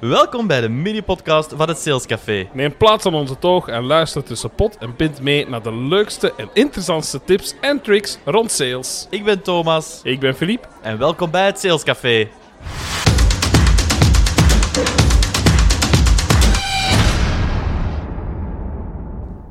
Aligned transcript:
Welkom 0.00 0.46
bij 0.46 0.60
de 0.60 0.68
mini-podcast 0.68 1.52
van 1.56 1.68
het 1.68 1.78
Sales 1.78 2.06
Café. 2.06 2.48
Neem 2.52 2.76
plaats 2.76 3.06
aan 3.06 3.14
onze 3.14 3.38
toog 3.38 3.68
en 3.68 3.82
luister 3.84 4.24
tussen 4.24 4.50
pot 4.50 4.76
en 4.78 4.96
pint 4.96 5.20
mee 5.20 5.48
naar 5.48 5.62
de 5.62 5.74
leukste 5.74 6.34
en 6.36 6.48
interessantste 6.52 7.20
tips 7.24 7.54
en 7.60 7.80
tricks 7.80 8.18
rond 8.24 8.50
sales. 8.50 9.06
Ik 9.10 9.24
ben 9.24 9.42
Thomas 9.42 10.00
Ik 10.02 10.20
ben 10.20 10.34
Philippe. 10.34 10.68
en 10.82 10.98
welkom 10.98 11.30
bij 11.30 11.46
het 11.46 11.58
Sales 11.58 11.82
Café. 11.82 12.28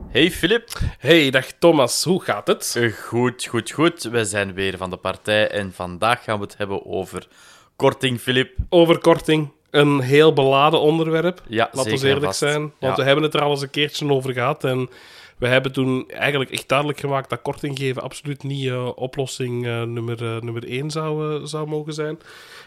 Hey 0.09 0.31
Filip. 0.31 0.69
Hey, 0.99 1.29
dag 1.29 1.45
Thomas, 1.59 2.03
hoe 2.03 2.21
gaat 2.23 2.47
het? 2.47 2.75
Eh, 2.77 2.91
Goed, 2.93 3.45
goed, 3.45 3.71
goed. 3.71 4.03
We 4.03 4.25
zijn 4.25 4.53
weer 4.53 4.77
van 4.77 4.89
de 4.89 4.97
partij 4.97 5.49
en 5.49 5.73
vandaag 5.73 6.23
gaan 6.23 6.37
we 6.39 6.43
het 6.43 6.57
hebben 6.57 6.85
over 6.85 7.27
korting, 7.75 8.19
Filip. 8.19 8.55
Over 8.69 8.97
korting, 8.99 9.51
een 9.71 9.99
heel 9.99 10.33
beladen 10.33 10.79
onderwerp. 10.81 11.41
Ja, 11.47 11.69
Laten 11.71 11.97
we 11.99 12.07
eerlijk 12.07 12.25
vast. 12.25 12.39
zijn. 12.39 12.59
Want 12.61 12.73
Ja. 12.79 12.95
we 12.95 13.03
hebben 13.03 13.23
het 13.23 13.33
er 13.33 13.41
al 13.41 13.51
eens 13.51 13.61
een 13.61 13.69
keertje 13.69 14.09
over 14.11 14.33
gehad. 14.33 14.63
En 14.63 14.89
we 15.37 15.47
hebben 15.47 15.71
toen 15.71 16.09
eigenlijk 16.09 16.51
echt 16.51 16.67
duidelijk 16.69 16.99
gemaakt 16.99 17.29
dat 17.29 17.41
korting 17.41 17.77
geven 17.77 18.01
absoluut 18.01 18.43
niet 18.43 18.67
eh, 18.67 18.89
oplossing 18.95 19.65
eh, 19.65 19.81
nummer, 19.83 20.23
eh, 20.35 20.41
nummer 20.41 20.67
één 20.67 20.91
zou, 20.91 21.39
zou 21.47 21.67
mogen 21.67 21.93
zijn. 21.93 22.19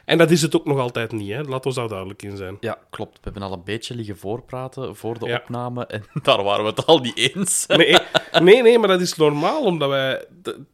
En 0.05 0.19
dat 0.19 0.30
is 0.30 0.43
het 0.43 0.57
ook 0.57 0.65
nog 0.65 0.79
altijd 0.79 1.12
niet, 1.12 1.30
hè? 1.30 1.43
Laten 1.43 1.71
we 1.71 1.77
daar 1.77 1.88
duidelijk 1.88 2.23
in 2.23 2.37
zijn. 2.37 2.57
Ja, 2.60 2.79
klopt. 2.91 3.12
We 3.12 3.21
hebben 3.23 3.43
al 3.43 3.52
een 3.52 3.65
beetje 3.65 3.95
liggen 3.95 4.16
voorpraten 4.19 4.96
voor 4.96 5.19
de 5.19 5.27
Ja. 5.27 5.37
opname 5.43 5.87
en 5.87 6.05
daar 6.23 6.43
waren 6.43 6.65
we 6.65 6.71
het 6.71 6.87
al 6.87 6.98
niet 6.98 7.16
eens. 7.16 7.66
Nee, 7.66 7.96
nee, 8.41 8.62
nee, 8.62 8.79
maar 8.79 8.88
dat 8.88 9.01
is 9.01 9.16
normaal, 9.16 9.65
omdat 9.65 9.88
wij 9.88 10.24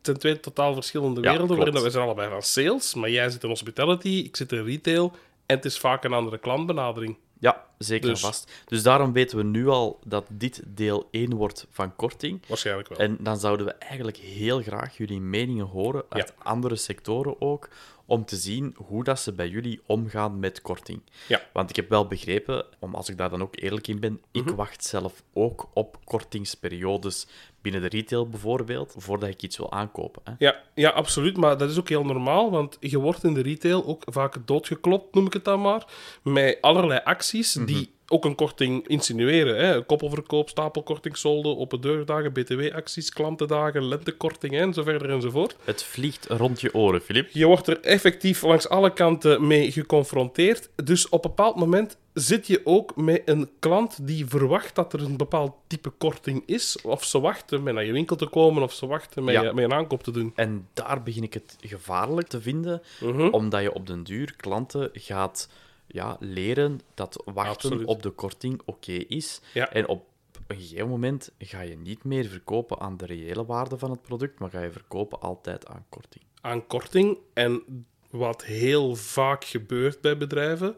ten 0.01 0.19
tweede 0.19 0.41
totaal 0.41 0.75
verschillende 0.75 1.21
Ja, 1.21 1.31
werelden, 1.31 1.57
waarin 1.57 1.75
dat 1.75 1.83
wij 1.83 1.93
zijn 1.93 2.05
allebei 2.05 2.31
van 2.31 2.43
sales, 2.43 2.95
maar 2.95 3.11
jij 3.11 3.31
zit 3.31 3.43
in 3.43 3.49
hospitality, 3.49 4.09
ik 4.27 4.37
zit 4.37 4.53
in 4.53 4.65
retail, 4.65 5.13
en 5.47 5.57
het 5.57 5.65
is 5.65 5.79
vaak 5.79 6.05
een 6.05 6.13
andere 6.13 6.39
klantbenadering. 6.39 7.17
Ja, 7.39 7.65
zeker 7.79 8.09
Dus- 8.09 8.21
vast. 8.21 8.53
Dus 8.65 8.83
daarom 8.83 9.13
weten 9.13 9.37
we 9.37 9.45
nu 9.45 9.69
al 9.69 10.01
dat 10.07 10.27
dit 10.31 10.63
deel 10.67 11.09
1 11.11 11.35
wordt 11.35 11.67
van 11.71 11.97
korting. 11.97 12.47
Waarschijnlijk 12.49 12.89
wel. 12.89 12.99
En 12.99 13.17
dan 13.21 13.39
zouden 13.39 13.67
we 13.67 13.73
eigenlijk 13.73 14.17
heel 14.17 14.63
graag 14.63 14.97
jullie 14.97 15.21
meningen 15.21 15.67
horen, 15.67 16.05
uit 16.09 16.35
andere 16.39 16.77
sectoren 16.77 17.41
ook, 17.41 17.69
om 18.05 18.25
te 18.25 18.37
zien 18.37 18.75
hoe 18.77 19.05
dat 19.05 19.21
ze 19.21 19.33
bij 19.33 19.49
jullie 19.49 19.81
omgaan 19.87 20.39
met 20.39 20.63
korting. 20.63 21.03
Ja. 21.29 21.43
Want 21.53 21.71
ik 21.71 21.77
heb 21.77 21.89
wel 21.89 22.07
begrepen, 22.07 22.65
om 22.79 22.95
als 22.95 23.09
ik 23.09 23.17
daar 23.19 23.31
dan 23.31 23.43
ook 23.43 23.57
eerlijk 23.61 23.87
in 23.89 24.01
ben, 24.01 24.21
ik 24.33 24.45
Mhm. 24.45 24.55
wacht 24.55 24.85
zelf 24.85 25.23
ook 25.33 25.69
op 25.75 25.99
kortingsperiodes 26.05 27.27
binnen 27.71 27.91
de 27.91 27.97
retail 27.97 28.29
bijvoorbeeld, 28.29 28.95
voordat 28.97 29.29
ik 29.29 29.43
iets 29.43 29.57
wil 29.57 29.73
aankopen. 29.73 30.23
Hè. 30.25 30.33
Ja, 30.39 30.63
ja, 30.75 30.91
absoluut, 30.91 31.37
maar 31.37 31.59
dat 31.59 31.71
is 31.71 31.79
ook 31.79 31.89
heel 31.89 32.05
normaal, 32.05 32.51
want 32.51 32.77
je 32.81 32.99
wordt 32.99 33.25
in 33.25 33.35
de 33.35 33.43
retail 33.43 33.87
ook 33.87 34.03
vaak 34.07 34.37
doodgeklopt, 34.45 35.15
noem 35.15 35.27
ik 35.27 35.33
het 35.33 35.45
dan 35.45 35.61
maar, 35.61 35.87
met 36.23 36.59
allerlei 36.61 37.01
acties 37.05 37.53
die 37.53 37.95
ook 38.09 38.25
een 38.25 38.35
korting 38.35 38.89
insinueren. 38.89 39.57
Hè? 39.67 39.83
Koppelverkoop, 39.85 40.49
stapelkorting, 40.49 41.17
solden, 41.17 41.59
open 41.59 41.81
deurdagen, 41.81 42.33
btw-acties, 42.33 43.11
klantendagen, 43.11 43.85
lentekorting 43.89 44.57
en 44.57 44.75
zo 44.75 44.83
verder 44.83 45.11
enzovoort. 45.11 45.57
Het 45.65 45.83
vliegt 45.83 46.27
rond 46.29 46.61
je 46.61 46.75
oren, 46.75 47.01
Filip. 47.01 47.29
Je 47.33 47.47
wordt 47.47 47.67
er 47.67 47.81
effectief 47.81 48.43
langs 48.43 48.69
alle 48.69 48.93
kanten 48.93 49.47
mee 49.47 49.73
geconfronteerd. 49.73 50.69
Dus 50.85 51.09
op 51.09 51.25
een 51.25 51.31
bepaald 51.31 51.57
moment 51.57 51.97
zit 52.13 52.47
je 52.47 52.61
ook 52.65 52.97
met 52.97 53.23
een 53.25 53.49
klant 53.59 54.07
die 54.07 54.27
verwacht 54.27 54.75
dat 54.75 54.93
er 54.93 55.03
een 55.03 55.17
bepaald 55.17 55.53
type 55.67 55.91
korting 55.99 56.43
is. 56.47 56.79
Of 56.83 57.05
ze 57.05 57.21
wachten 57.21 57.63
met 57.63 57.75
naar 57.75 57.85
je 57.85 57.93
winkel 57.93 58.17
te 58.17 58.27
komen, 58.27 58.63
of 58.63 58.73
ze 58.73 58.87
wachten 58.87 59.25
met, 59.25 59.35
Ja. 59.35 59.43
je, 59.43 59.53
met 59.53 59.65
een 59.65 59.73
aankoop 59.73 60.03
te 60.03 60.11
doen. 60.11 60.33
En 60.35 60.69
daar 60.75 61.03
begin 61.03 61.23
ik 61.23 61.35
het 61.35 61.57
gevaarlijk 61.61 62.29
te 62.29 62.41
vinden, 62.41 62.83
Mhm. 63.01 63.29
omdat 63.29 63.63
je 63.63 63.73
op 63.75 63.87
den 63.87 64.03
duur 64.03 64.35
klanten 64.37 64.91
gaat 64.93 65.49
ja, 65.87 66.17
leren 66.21 66.81
dat 66.95 67.23
wachten 67.25 67.53
Absoluut. 67.53 67.87
op 67.87 68.03
de 68.03 68.11
korting 68.11 68.61
oké 68.65 68.93
is. 68.93 69.41
Ja. 69.53 69.71
En 69.73 69.89
op 69.89 70.07
een 70.47 70.57
gegeven 70.57 70.89
moment 70.89 71.33
ga 71.39 71.61
je 71.61 71.77
niet 71.77 72.05
meer 72.05 72.25
verkopen 72.25 72.79
aan 72.79 72.97
de 72.97 73.07
reële 73.07 73.45
waarde 73.45 73.79
van 73.79 73.91
het 73.91 74.03
product, 74.03 74.39
maar 74.39 74.51
ga 74.51 74.63
je 74.63 74.71
verkopen 74.71 75.21
altijd 75.21 75.67
aan 75.67 75.85
korting. 75.89 76.25
Aan 76.41 76.67
korting. 76.67 77.19
En 77.33 77.87
wat 78.11 78.45
heel 78.45 78.97
vaak 78.97 79.45
gebeurt 79.45 80.01
bij 80.01 80.17
bedrijven, 80.17 80.77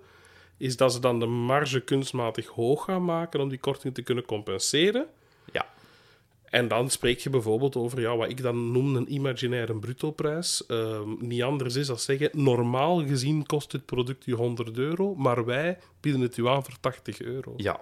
is 0.56 0.76
dat 0.76 0.92
ze 0.92 1.00
dan 1.00 1.20
de 1.20 1.26
marge 1.26 1.80
kunstmatig 1.80 2.46
hoog 2.46 2.84
gaan 2.84 3.04
maken 3.04 3.40
om 3.40 3.48
die 3.48 3.58
korting 3.58 3.94
te 3.94 4.02
kunnen 4.02 4.24
compenseren. 4.24 5.08
En 6.50 6.68
dan 6.68 6.90
spreek 6.90 7.18
je 7.20 7.30
bijvoorbeeld 7.30 7.76
over 7.76 8.00
ja, 8.00 8.16
wat 8.16 8.30
ik 8.30 8.42
dan 8.42 8.72
noem 8.72 8.96
een 8.96 9.12
imaginaire 9.12 9.74
brutoprijs. 9.78 10.66
Ehm 10.66 11.08
niet 11.18 11.42
anders 11.42 11.74
is 11.76 11.86
dan 11.86 11.98
zeggen, 11.98 12.30
normaal 12.32 13.06
gezien 13.06 13.46
kost 13.46 13.70
dit 13.70 13.84
product 13.86 14.24
je 14.24 14.34
100 14.34 14.78
euro, 14.78 15.14
maar 15.14 15.44
wij 15.44 15.78
bieden 16.00 16.20
het 16.20 16.36
u 16.36 16.48
aan 16.48 16.64
voor 16.64 16.74
80 16.80 17.20
euro. 17.22 17.52
ja. 17.56 17.80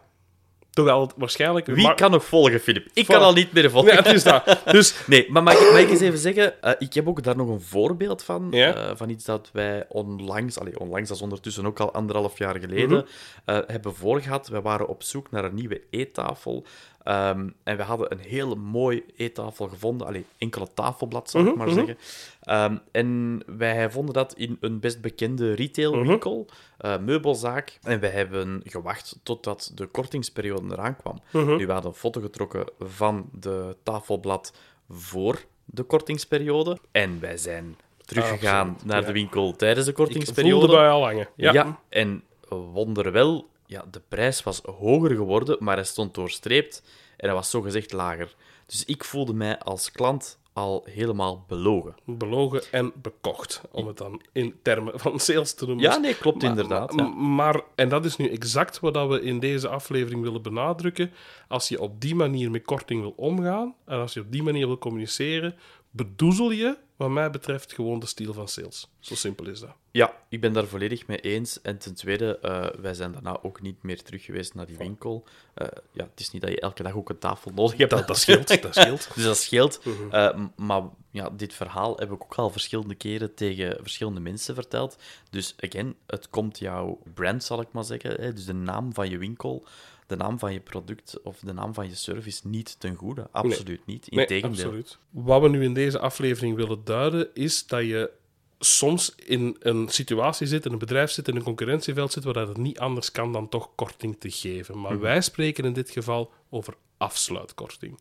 Terwijl 0.71 1.01
het 1.01 1.13
waarschijnlijk... 1.17 1.67
Wie 1.67 1.95
kan 1.95 2.11
nog 2.11 2.25
volgen, 2.25 2.61
Filip? 2.61 2.87
Ik 2.93 3.07
kan 3.07 3.23
al 3.23 3.33
niet 3.33 3.53
meer 3.53 3.71
volgen. 3.71 3.91
Ja, 3.93 3.97
het 4.03 4.13
is 4.13 4.23
dat. 4.23 4.61
Dus 4.65 4.95
Nee, 5.07 5.27
maar 5.31 5.43
mag 5.43 5.55
ik, 5.55 5.71
mag 5.73 5.81
ik 5.81 5.91
eens 5.91 6.01
even 6.01 6.19
zeggen, 6.19 6.63
eh, 6.63 6.73
ik 6.79 6.95
heb 6.95 7.09
ook 7.09 7.23
daar 7.23 7.37
nog 7.37 7.49
een 7.49 7.61
voorbeeld 7.61 8.23
van, 8.23 8.49
Ja? 8.51 8.75
eh, 8.75 8.97
van 8.97 9.09
iets 9.11 9.25
dat 9.25 9.51
wij 9.53 9.85
onlangs, 9.89 10.59
allee, 10.59 10.81
onlangs, 10.81 11.09
dat 11.09 11.17
is 11.17 11.23
ondertussen 11.23 11.67
ook 11.67 11.81
al 11.81 11.93
anderhalf 11.93 12.39
jaar 12.39 12.59
geleden, 12.61 12.89
Mhm. 12.99 13.07
eh, 13.45 13.59
hebben 13.67 13.95
voorgehad. 13.95 14.49
Wij 14.49 14.61
waren 14.63 14.89
op 14.89 15.03
zoek 15.03 15.31
naar 15.31 15.45
een 15.45 15.55
nieuwe 15.55 15.83
eettafel 15.91 16.65
ehm, 17.07 17.49
en 17.63 17.77
we 17.77 17.83
hadden 17.83 18.13
een 18.13 18.19
hele 18.19 18.55
mooie 18.55 19.05
eettafel 19.17 19.69
gevonden, 19.69 20.07
allee, 20.07 20.25
enkele 20.39 20.67
tafelblad, 20.75 21.31
zal 21.31 21.41
ik 21.41 21.47
Mhm, 21.47 21.59
maar 21.59 21.67
mhm. 21.67 21.77
zeggen. 21.77 21.97
Ehm, 22.41 22.77
en 22.93 23.43
wij 23.59 23.91
vonden 23.91 24.15
dat 24.15 24.35
in 24.35 24.57
een 24.61 24.81
best 24.81 25.01
bekende 25.01 25.53
retailwinkel, 25.55 26.47
eh, 26.79 26.99
meubelzaak, 26.99 27.79
en 27.83 28.01
wij 28.01 28.11
hebben 28.11 28.63
gewacht 28.65 29.19
totdat 29.23 29.73
de 29.75 29.87
kortingsperiode 29.87 30.73
eraan 30.73 30.97
kwam. 30.97 31.21
Mhm. 31.31 31.57
Nu, 31.57 31.67
we 31.67 31.73
hadden 31.73 31.91
een 31.91 31.97
foto 31.97 32.21
getrokken 32.21 32.65
van 32.79 33.29
de 33.33 33.77
tafelblad 33.83 34.53
voor 34.91 35.45
de 35.65 35.83
kortingsperiode. 35.83 36.79
En 36.93 37.21
wij 37.21 37.37
zijn 37.37 37.77
teruggegaan 38.05 38.79
naar 38.85 39.01
ja. 39.01 39.07
de 39.07 39.13
winkel 39.13 39.57
tijdens 39.57 39.85
de 39.85 39.91
ik 39.91 39.97
voelde 39.97 40.13
kortingsperiode. 40.13 40.67
bij 40.67 40.89
al 40.89 41.05
hangen. 41.05 41.29
Ja. 41.37 41.53
Ja. 41.53 41.81
en 41.89 42.23
wonderwel, 42.49 43.49
ja, 43.67 43.85
de 43.91 44.03
prijs 44.09 44.43
was 44.43 44.61
hoger 44.63 45.11
geworden, 45.17 45.57
maar 45.61 45.75
hij 45.77 45.85
stond 45.85 46.15
doorstreept 46.15 46.83
en 47.17 47.27
hij 47.27 47.35
was 47.35 47.51
zogezegd 47.51 47.93
lager. 47.93 48.35
Dus 48.67 48.85
ik 48.85 49.05
voelde 49.05 49.35
mij 49.35 49.59
als 49.59 49.91
klant 49.93 50.39
al 50.53 50.87
helemaal 50.91 51.45
belogen. 51.49 51.95
Belogen 52.05 52.63
en 52.71 52.93
bekocht, 53.03 53.61
om 53.71 53.87
het 53.87 53.97
dan 53.97 54.23
in 54.33 54.55
termen 54.63 55.01
van 55.01 55.21
sales 55.21 55.55
te 55.55 55.67
noemen. 55.67 55.85
Ja, 55.85 55.97
nee, 55.97 56.15
klopt 56.15 56.43
Maar- 56.43 56.51
inderdaad. 56.51 56.93
Maar, 56.93 57.07
ja. 57.07 57.13
maar, 57.15 57.61
en 57.75 57.89
dat 57.89 58.05
is 58.05 58.17
nu 58.17 58.29
exact 58.29 58.81
wat 58.81 59.09
we 59.09 59.21
in 59.23 59.39
deze 59.39 59.69
aflevering 59.69 60.23
willen 60.23 60.43
benadrukken. 60.43 61.13
Als 61.49 61.69
je 61.69 61.81
op 61.81 62.01
die 62.01 62.15
manier 62.15 62.51
met 62.51 62.65
korting 62.65 63.01
wil 63.01 63.13
omgaan 63.17 63.75
en 63.85 63.99
als 63.99 64.13
je 64.15 64.21
op 64.21 64.33
die 64.33 64.43
manier 64.43 64.67
wil 64.67 64.79
communiceren, 64.79 65.55
bedoezel 65.91 66.51
je, 66.51 66.77
wat 66.97 67.11
mij 67.11 67.31
betreft, 67.31 67.73
gewoon 67.73 67.99
de 67.99 68.07
stijl 68.07 68.33
van 68.33 68.49
sales. 68.49 68.89
Zo 69.01 69.15
simpel 69.15 69.47
is 69.47 69.61
dat. 69.61 69.75
Ja, 69.91 70.15
ik 70.29 70.41
ben 70.41 70.53
daar 70.53 70.67
volledig 70.67 71.07
mee 71.07 71.19
eens. 71.21 71.63
En 71.63 71.79
ten 71.79 71.95
tweede, 71.95 72.39
eh, 72.39 72.67
wij 72.81 72.95
zijn 72.95 73.13
daarna 73.13 73.39
ook 73.43 73.61
niet 73.63 73.83
meer 73.83 74.03
terug 74.03 74.25
geweest 74.25 74.55
naar 74.55 74.67
die 74.67 74.77
winkel. 74.77 75.25
Eh, 75.55 75.67
ja, 75.93 76.05
het 76.11 76.21
is 76.21 76.31
niet 76.31 76.43
dat 76.43 76.51
je 76.51 76.61
elke 76.61 76.83
dag 76.83 76.95
ook 76.95 77.09
een 77.11 77.19
tafel 77.19 77.51
nodig 77.55 77.77
hebt. 77.79 77.91
Dat, 77.91 78.07
dat 78.07 78.19
scheelt, 78.19 78.63
dat 78.63 78.75
scheelt. 78.81 79.09
Dus 79.15 79.25
dat 79.25 79.37
scheelt. 79.37 79.81
Eh, 80.11 80.35
m- 80.37 80.53
maar 80.57 80.83
ja, 81.11 81.31
dit 81.31 81.55
verhaal 81.55 81.97
heb 81.97 82.13
ik 82.13 82.23
ook 82.23 82.35
al 82.35 82.51
verschillende 82.51 82.95
keren 82.95 83.35
tegen 83.35 83.77
verschillende 83.81 84.21
mensen 84.21 84.55
verteld. 84.55 84.97
Dus 85.31 85.55
again, 85.61 85.97
het 86.07 86.31
komt 86.31 86.59
jouw 86.59 86.99
brand, 87.15 87.45
zal 87.45 87.61
ik 87.61 87.69
maar 87.73 87.85
zeggen. 87.85 88.11
Hè, 88.21 88.33
dus 88.33 88.45
de 88.45 88.53
naam 88.55 88.95
van 88.95 89.09
je 89.11 89.19
winkel, 89.19 89.67
de 90.07 90.17
naam 90.17 90.39
van 90.39 90.53
je 90.53 90.61
product 90.61 91.21
of 91.23 91.39
de 91.39 91.53
naam 91.53 91.75
van 91.75 91.89
je 91.89 91.95
service 91.95 92.49
niet 92.49 92.81
ten 92.81 92.95
goede. 92.95 93.29
Absoluut 93.31 93.87
niet. 93.87 94.11
Nee, 94.11 94.21
Integendeel. 94.21 94.65
absoluut. 94.65 94.99
Wat 95.11 95.43
we 95.43 95.49
nu 95.49 95.65
in 95.65 95.75
deze 95.75 95.99
aflevering 95.99 96.57
willen 96.57 96.85
duiden, 96.85 97.29
is 97.35 97.67
dat 97.67 97.81
je 97.81 98.11
soms 98.59 99.15
in 99.15 99.57
een 99.59 99.89
situatie 99.89 100.47
zit, 100.47 100.67
in 100.67 100.73
een 100.73 100.79
bedrijf 100.79 101.11
zit, 101.11 101.29
in 101.29 101.37
een 101.37 101.43
concurrentieveld 101.43 102.13
zit, 102.13 102.25
waar 102.25 102.35
dat 102.35 102.49
het 102.49 102.57
niet 102.57 102.79
anders 102.79 103.11
kan 103.11 103.33
dan 103.33 103.49
toch 103.49 103.75
korting 103.75 104.21
te 104.21 104.31
geven. 104.31 104.81
Maar 104.81 105.01
wij 105.01 105.21
spreken 105.21 105.65
in 105.65 105.73
dit 105.73 105.91
geval 105.91 106.33
over 106.51 106.75
afsluitkorting. 106.97 108.01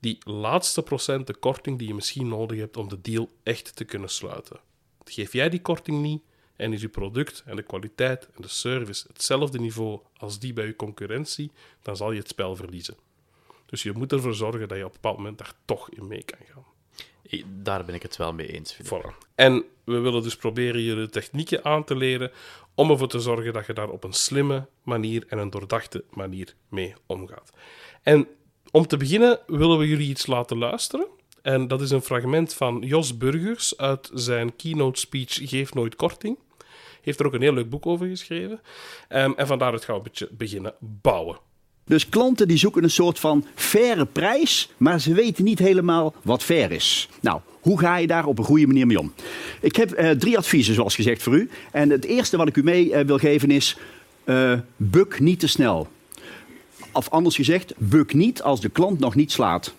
Die 0.00 0.18
laatste 0.24 0.82
procenten 0.82 1.38
korting 1.38 1.78
die 1.78 1.88
je 1.88 1.94
misschien 1.94 2.28
nodig 2.28 2.58
hebt 2.58 2.76
om 2.76 2.88
de 2.88 3.00
deal 3.00 3.28
echt 3.42 3.76
te 3.76 3.84
kunnen 3.84 4.10
sluiten. 4.10 4.60
Geef 5.04 5.32
jij 5.32 5.48
die 5.48 5.60
korting 5.60 6.02
niet 6.02 6.22
en 6.58 6.72
is 6.72 6.80
je 6.80 6.88
product 6.88 7.42
en 7.46 7.56
de 7.56 7.62
kwaliteit 7.62 8.28
en 8.34 8.42
de 8.42 8.48
service 8.48 9.04
hetzelfde 9.06 9.58
niveau 9.58 10.00
als 10.16 10.38
die 10.38 10.52
bij 10.52 10.66
je 10.66 10.76
concurrentie, 10.76 11.50
dan 11.82 11.96
zal 11.96 12.12
je 12.12 12.18
het 12.18 12.28
spel 12.28 12.56
verliezen. 12.56 12.96
Dus 13.66 13.82
je 13.82 13.92
moet 13.92 14.12
ervoor 14.12 14.34
zorgen 14.34 14.68
dat 14.68 14.78
je 14.78 14.84
op 14.84 14.90
een 14.90 14.98
bepaald 15.00 15.16
moment 15.16 15.38
daar 15.38 15.52
toch 15.64 15.90
in 15.90 16.06
mee 16.06 16.22
kan 16.22 16.38
gaan. 16.52 16.64
Daar 17.62 17.84
ben 17.84 17.94
ik 17.94 18.02
het 18.02 18.16
wel 18.16 18.32
mee 18.32 18.52
eens. 18.52 18.78
Voilà. 18.82 19.28
En 19.34 19.64
we 19.84 19.98
willen 19.98 20.22
dus 20.22 20.36
proberen 20.36 20.80
je 20.80 20.94
de 20.94 21.08
technieken 21.08 21.64
aan 21.64 21.84
te 21.84 21.96
leren 21.96 22.30
om 22.74 22.90
ervoor 22.90 23.08
te 23.08 23.20
zorgen 23.20 23.52
dat 23.52 23.66
je 23.66 23.72
daar 23.72 23.90
op 23.90 24.04
een 24.04 24.12
slimme 24.12 24.66
manier 24.82 25.24
en 25.28 25.38
een 25.38 25.50
doordachte 25.50 26.04
manier 26.10 26.54
mee 26.68 26.94
omgaat. 27.06 27.52
En 28.02 28.28
om 28.70 28.86
te 28.86 28.96
beginnen 28.96 29.40
willen 29.46 29.78
we 29.78 29.86
jullie 29.86 30.08
iets 30.08 30.26
laten 30.26 30.58
luisteren. 30.58 31.06
En 31.42 31.68
dat 31.68 31.80
is 31.80 31.90
een 31.90 32.02
fragment 32.02 32.54
van 32.54 32.80
Jos 32.80 33.16
Burgers 33.16 33.76
uit 33.76 34.10
zijn 34.14 34.56
keynote 34.56 35.00
speech 35.00 35.48
Geef 35.48 35.74
nooit 35.74 35.96
korting. 35.96 36.38
Heeft 37.02 37.20
er 37.20 37.26
ook 37.26 37.34
een 37.34 37.42
heel 37.42 37.54
leuk 37.54 37.70
boek 37.70 37.86
over 37.86 38.06
geschreven. 38.06 38.60
Ehm, 39.08 39.32
en 39.36 39.46
van 39.46 39.58
daaruit 39.58 39.84
gaan 39.84 39.96
we 39.96 40.02
beetje 40.02 40.28
beginnen 40.30 40.74
bouwen. 40.78 41.38
Dus 41.88 42.08
klanten 42.08 42.48
die 42.48 42.56
zoeken 42.56 42.82
een 42.82 42.90
soort 42.90 43.18
van 43.18 43.46
faire 43.54 44.06
prijs, 44.06 44.70
maar 44.76 45.00
ze 45.00 45.14
weten 45.14 45.44
niet 45.44 45.58
helemaal 45.58 46.14
wat 46.22 46.42
fair 46.42 46.70
is. 46.70 47.08
Nou, 47.20 47.40
hoe 47.60 47.78
ga 47.78 47.96
je 47.96 48.06
daar 48.06 48.26
op 48.26 48.38
een 48.38 48.44
goede 48.44 48.66
manier 48.66 48.86
mee 48.86 48.98
om? 48.98 49.12
Ik 49.60 49.76
heb 49.76 49.92
eh, 49.92 50.10
drie 50.10 50.36
adviezen, 50.36 50.74
zoals 50.74 50.94
gezegd, 50.94 51.22
voor 51.22 51.34
u. 51.34 51.50
En 51.72 51.90
het 51.90 52.04
eerste 52.04 52.36
wat 52.36 52.48
ik 52.48 52.56
u 52.56 52.62
mee 52.62 52.94
eh, 52.94 53.06
wil 53.06 53.18
geven 53.18 53.50
is: 53.50 53.76
uh, 54.24 54.52
buk 54.76 55.20
niet 55.20 55.40
te 55.40 55.46
snel. 55.46 55.88
Of 56.92 57.08
anders 57.08 57.36
gezegd, 57.36 57.72
buk 57.76 58.14
niet 58.14 58.42
als 58.42 58.60
de 58.60 58.68
klant 58.68 58.98
nog 58.98 59.14
niet 59.14 59.32
slaat. 59.32 59.74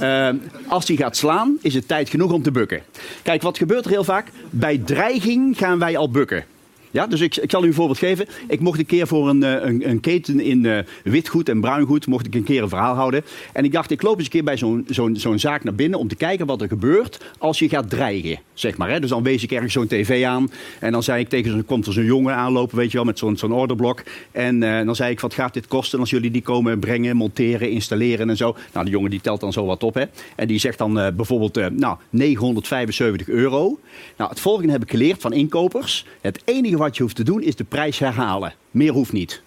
Uh, 0.00 0.28
als 0.66 0.88
hij 0.88 0.96
gaat 0.96 1.16
slaan, 1.16 1.58
is 1.60 1.74
het 1.74 1.88
tijd 1.88 2.08
genoeg 2.08 2.32
om 2.32 2.42
te 2.42 2.50
bukken. 2.50 2.82
Kijk, 3.22 3.42
wat 3.42 3.58
gebeurt 3.58 3.84
er 3.84 3.90
heel 3.90 4.04
vaak? 4.04 4.28
Bij 4.50 4.78
dreiging 4.78 5.58
gaan 5.58 5.78
wij 5.78 5.96
al 5.96 6.10
bukken. 6.10 6.44
Ja, 6.92 7.06
dus 7.06 7.20
ik, 7.20 7.36
ik 7.36 7.50
zal 7.50 7.64
u 7.64 7.66
een 7.66 7.74
voorbeeld 7.74 7.98
geven. 7.98 8.26
Ik 8.48 8.60
mocht 8.60 8.78
een 8.78 8.86
keer 8.86 9.06
voor 9.06 9.28
een, 9.28 9.42
eh, 9.42 9.68
een, 9.68 9.88
een 9.88 10.00
keten 10.00 10.40
in 10.40 10.64
uh, 10.64 10.78
witgoed 11.04 11.48
en 11.48 11.60
bruingoed 11.60 12.06
mocht 12.06 12.26
ik 12.26 12.34
een 12.34 12.44
keer 12.44 12.62
een 12.62 12.68
verhaal 12.68 12.94
houden. 12.94 13.24
En 13.52 13.64
ik 13.64 13.72
dacht, 13.72 13.90
ik 13.90 14.02
loop 14.02 14.16
eens 14.16 14.24
een 14.24 14.30
keer 14.30 14.44
bij 14.44 14.56
zo'n 14.56 14.84
zo'n 14.88 15.16
zo'n 15.16 15.38
zaak 15.38 15.64
naar 15.64 15.74
binnen 15.74 15.98
om 15.98 16.08
te 16.08 16.14
kijken 16.14 16.46
wat 16.46 16.60
er 16.60 16.68
gebeurt 16.68 17.24
als 17.38 17.58
je 17.58 17.68
gaat 17.68 17.90
dreigen. 17.90 18.38
Zeg 18.54 18.76
maar, 18.76 18.90
hè. 18.90 19.00
Dus 19.00 19.10
dan 19.10 19.22
wees 19.22 19.42
ik 19.42 19.52
ergens 19.52 19.72
zo'n 19.72 19.86
tv 19.86 20.24
aan. 20.24 20.50
En 20.78 20.92
dan 20.92 21.02
zei 21.02 21.20
ik 21.20 21.28
tegen 21.28 21.50
zo'n, 21.50 21.64
komt 21.64 21.86
er 21.86 21.92
zo'n 21.92 22.04
jongen 22.04 22.34
aanlopen, 22.34 22.76
weet 22.76 22.90
je 22.90 22.96
wel, 22.96 23.06
met 23.06 23.18
zo'n 23.18 23.36
zo'n 23.36 23.52
orderblok. 23.52 24.02
En 24.30 24.62
uh, 24.62 24.84
dan 24.84 24.96
zei 24.96 25.10
ik, 25.10 25.20
wat 25.20 25.34
gaat 25.34 25.54
dit 25.54 25.66
kosten 25.66 26.00
als 26.00 26.10
jullie 26.10 26.30
die 26.30 26.42
komen 26.42 26.78
brengen, 26.78 27.16
monteren, 27.16 27.70
installeren 27.70 28.30
en 28.30 28.36
zo. 28.36 28.56
Nou, 28.72 28.84
de 28.84 28.90
jongen 28.90 29.10
die 29.10 29.20
telt 29.20 29.40
dan 29.40 29.52
zo 29.52 29.66
wat 29.66 29.82
op, 29.82 29.94
hè. 29.94 30.04
En 30.36 30.46
die 30.46 30.58
zegt 30.58 30.78
dan 30.78 30.94
bijvoorbeeld, 31.16 31.76
nou, 31.76 31.96
975 32.10 33.28
euro. 33.28 33.78
Nou, 34.16 34.30
het 34.30 34.40
volgende 34.40 34.72
heb 34.72 34.82
ik 34.82 34.90
geleerd 34.90 35.20
van 35.20 35.32
inkopers. 35.32 36.06
Het 36.20 36.42
enige 36.44 36.76
wat 36.82 36.96
je 36.96 37.02
hoeft 37.02 37.16
te 37.16 37.24
doen 37.24 37.42
is 37.42 37.56
de 37.56 37.64
prijs 37.64 37.98
herhalen. 37.98 38.54
Meer 38.70 38.92
hoeft 38.92 39.12
niet. 39.12 39.42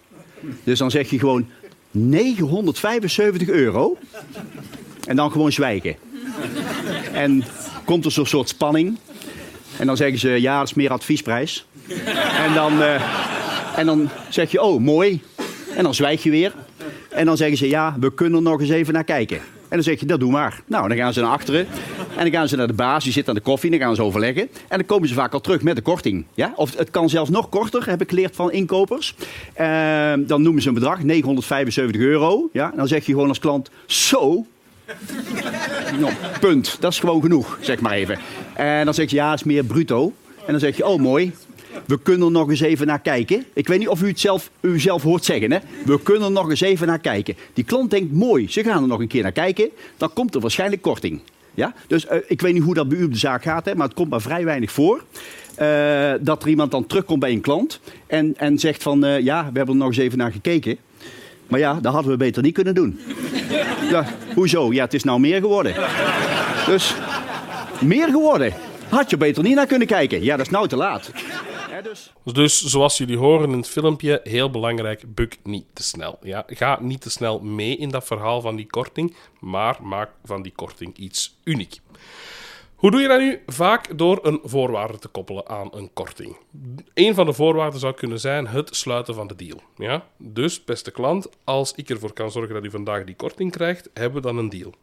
Dus 0.64 0.80
dan 0.80 0.92
zeg 0.92 1.10
je 1.10 1.20
gewoon 1.20 1.48
975 1.92 3.50
euro. 3.50 3.98
En 5.08 5.16
dan 5.16 5.32
gewoon 5.32 5.52
zwijgen. 5.52 5.96
En 7.14 7.44
komt 7.86 8.06
er 8.06 8.12
zo'n 8.12 8.26
soort 8.26 8.50
spanning. 8.50 8.98
En 9.78 9.86
dan 9.86 9.98
zeggen 9.98 10.20
ze, 10.20 10.30
ja, 10.30 10.58
dat 10.60 10.68
is 10.68 10.74
meer 10.74 10.92
adviesprijs. 10.92 11.66
En 12.38 12.54
dan, 12.54 12.74
uh, 12.80 13.02
en 13.78 13.86
dan 13.86 14.10
zeg 14.30 14.52
je, 14.52 14.62
oh, 14.62 14.82
mooi. 14.82 15.22
En 15.76 15.84
dan 15.84 15.94
zwijg 15.94 16.24
je 16.24 16.30
weer. 16.30 16.54
En 17.10 17.26
dan 17.26 17.38
zeggen 17.38 17.58
ze, 17.58 17.68
ja, 17.68 17.96
we 18.00 18.14
kunnen 18.14 18.38
er 18.38 18.50
nog 18.52 18.62
eens 18.62 18.70
even 18.70 18.94
naar 18.94 19.04
kijken. 19.04 19.38
En 19.38 19.82
dan 19.82 19.84
zeg 19.84 20.00
je, 20.00 20.06
dat 20.06 20.20
doe 20.20 20.32
maar. 20.32 20.62
Nou, 20.66 20.88
dan 20.88 20.98
gaan 20.98 21.14
ze 21.14 21.22
naar 21.22 21.32
achteren. 21.32 21.68
En 22.16 22.24
dan 22.24 22.32
gaan 22.32 22.48
ze 22.48 22.56
naar 22.56 22.68
de 22.68 22.74
baas, 22.74 23.04
die 23.04 23.14
zit 23.14 23.30
aan 23.30 23.36
de 23.36 23.42
koffie. 23.42 23.70
Dan 23.70 23.80
gaan 23.80 23.96
ze 23.96 24.04
overleggen. 24.04 24.42
En 24.68 24.78
dan 24.78 24.86
komen 24.86 25.08
ze 25.08 25.14
vaak 25.14 25.34
al 25.34 25.42
terug 25.42 25.62
met 25.62 25.76
de 25.76 25.82
korting. 25.82 26.26
Ja? 26.34 26.54
Of 26.56 26.78
het 26.78 26.90
kan 26.90 27.10
zelfs 27.10 27.30
nog 27.30 27.50
korter, 27.50 27.90
heb 27.90 28.02
ik 28.02 28.10
geleerd 28.10 28.36
van 28.36 28.52
inkopers. 28.52 29.16
Uh, 29.60 30.14
dan 30.18 30.42
noemen 30.42 30.62
ze 30.62 30.68
een 30.68 30.74
bedrag, 30.74 31.04
975 31.04 32.02
euro. 32.02 32.50
Ja? 32.52 32.74
Dan 32.76 32.88
zeg 32.88 33.06
je 33.06 33.12
gewoon 33.12 33.28
als 33.28 33.40
klant, 33.40 33.70
zo... 33.86 34.46
nou, 36.00 36.14
punt. 36.40 36.78
Dat 36.80 36.92
is 36.92 37.00
gewoon 37.00 37.22
genoeg, 37.22 37.58
zeg 37.62 37.80
maar 37.80 37.92
even. 37.92 38.20
En 38.54 38.86
dan 38.86 38.94
zeg 38.94 39.10
je, 39.10 39.16
ja, 39.16 39.34
is 39.34 39.44
meer 39.44 39.64
bruto. 39.64 40.14
En 40.46 40.52
dan 40.52 40.60
zeg 40.60 40.78
je, 40.78 40.86
oh 40.86 41.00
mooi, 41.00 41.34
we 41.86 42.00
kunnen 42.02 42.28
er 42.28 42.32
nog 42.32 42.50
eens 42.50 42.60
even 42.60 42.88
naar 42.88 43.02
kijken. 43.02 43.46
Ik 43.54 43.68
weet 43.68 43.80
niet 43.80 43.88
of 43.88 44.02
u 44.02 44.08
het 44.08 44.20
zelf, 44.20 44.50
u 44.62 44.80
zelf 44.80 45.04
hoort 45.04 45.26
zeggen. 45.26 45.52
Hè? 45.52 45.58
We 45.86 46.02
kunnen 46.02 46.24
er 46.24 46.32
nog 46.32 46.50
eens 46.50 46.62
even 46.62 46.88
naar 46.88 47.00
kijken. 47.00 47.36
Die 47.54 47.64
klant 47.64 47.92
denkt, 47.92 48.14
mooi, 48.14 48.50
ze 48.50 48.64
gaan 48.64 48.82
er 48.82 48.88
nog 48.88 49.00
een 49.00 49.08
keer 49.08 49.24
naar 49.24 49.32
kijken. 49.32 49.70
Dan 49.98 50.14
komt 50.14 50.36
er 50.36 50.42
waarschijnlijk 50.42 50.82
korting. 50.82 51.22
Ja? 51.56 51.74
Dus 51.88 52.06
uh, 52.06 52.18
ik 52.28 52.42
weet 52.42 52.54
niet 52.54 52.64
hoe 52.64 52.74
dat 52.74 52.90
bij 52.90 52.98
u 52.98 53.04
op 53.04 53.12
de 53.12 53.18
zaak 53.18 53.44
gaat, 53.44 53.66
hè, 53.66 53.76
maar 53.76 53.86
het 53.86 53.96
komt 53.96 54.10
maar 54.10 54.22
vrij 54.22 54.46
weinig 54.46 54.72
voor. 54.72 55.04
Uh, 55.62 56.14
dat 56.20 56.44
er 56.44 56.50
iemand 56.50 56.72
dan 56.72 56.88
terugkomt 56.88 57.20
bij 57.20 57.32
een 57.32 57.42
klant 57.42 57.80
en, 58.08 58.34
en 58.38 58.60
zegt 58.60 58.84
van, 58.84 59.06
uh, 59.06 59.20
ja, 59.20 59.40
we 59.52 59.58
hebben 59.58 59.76
er 59.76 59.82
nog 59.82 59.88
eens 59.88 59.98
even 59.98 60.18
naar 60.18 60.32
gekeken. 60.32 60.78
Maar 61.48 61.60
ja, 61.60 61.80
dat 61.82 61.94
hadden 61.94 62.12
we 62.12 62.18
beter 62.18 62.44
niet 62.44 62.54
kunnen 62.54 62.76
doen. 62.76 63.00
Ja, 63.90 64.06
hoezo? 64.36 64.74
Ja, 64.74 64.84
het 64.84 64.94
is 64.94 65.04
nou 65.04 65.20
meer 65.20 65.40
geworden. 65.40 65.74
Dus, 66.66 66.96
meer 67.82 68.08
geworden. 68.08 68.54
Had 68.90 69.10
je 69.10 69.18
beter 69.18 69.44
niet 69.44 69.56
naar 69.56 69.66
kunnen 69.66 69.88
kijken. 69.88 70.24
Ja, 70.24 70.38
dat 70.38 70.46
is 70.46 70.52
nou 70.52 70.68
te 70.68 70.76
laat. 70.76 71.12
Dus... 71.82 72.14
dus 72.24 72.64
zoals 72.64 72.98
jullie 72.98 73.18
horen 73.18 73.50
in 73.50 73.58
het 73.58 73.68
filmpje, 73.68 74.20
heel 74.24 74.50
belangrijk, 74.50 75.16
buk 75.16 75.38
niet 75.44 75.66
te 75.74 75.84
snel. 75.84 76.20
Ja? 76.22 76.44
Ga 76.48 76.78
niet 76.82 77.02
te 77.02 77.10
snel 77.10 77.40
mee 77.40 77.78
in 77.78 77.90
dat 77.90 78.06
verhaal 78.06 78.42
van 78.42 78.56
die 78.56 78.68
korting, 78.68 79.16
maar 79.40 79.78
maak 79.82 80.10
van 80.24 80.42
die 80.42 80.52
korting 80.56 80.98
iets 80.98 81.38
uniek. 81.44 81.80
Hoe 82.76 82.92
doe 82.92 83.02
je 83.02 83.08
dat 83.08 83.20
nu? 83.20 83.42
Vaak 83.46 83.98
door 83.98 84.20
een 84.22 84.40
voorwaarde 84.44 85.00
te 85.00 85.08
koppelen 85.08 85.48
aan 85.48 85.70
een 85.72 85.94
korting. 85.94 86.38
Een 86.94 87.14
van 87.14 87.26
de 87.26 87.34
voorwaarden 87.34 87.80
zou 87.80 87.94
kunnen 87.94 88.20
zijn 88.20 88.48
het 88.48 88.76
sluiten 88.76 89.16
van 89.16 89.28
de 89.28 89.36
deal. 89.36 89.62
Ja? 89.78 90.06
Dus, 90.18 90.64
beste 90.64 90.92
klant, 90.92 91.30
als 91.44 91.74
ik 91.76 91.90
ervoor 91.90 92.14
kan 92.14 92.32
zorgen 92.32 92.54
dat 92.54 92.66
u 92.66 92.70
vandaag 92.70 93.04
die 93.04 93.16
korting 93.16 93.52
krijgt, 93.52 93.90
hebben 93.94 94.22
we 94.22 94.28
dan 94.28 94.38
een 94.38 94.50
deal 94.50 94.74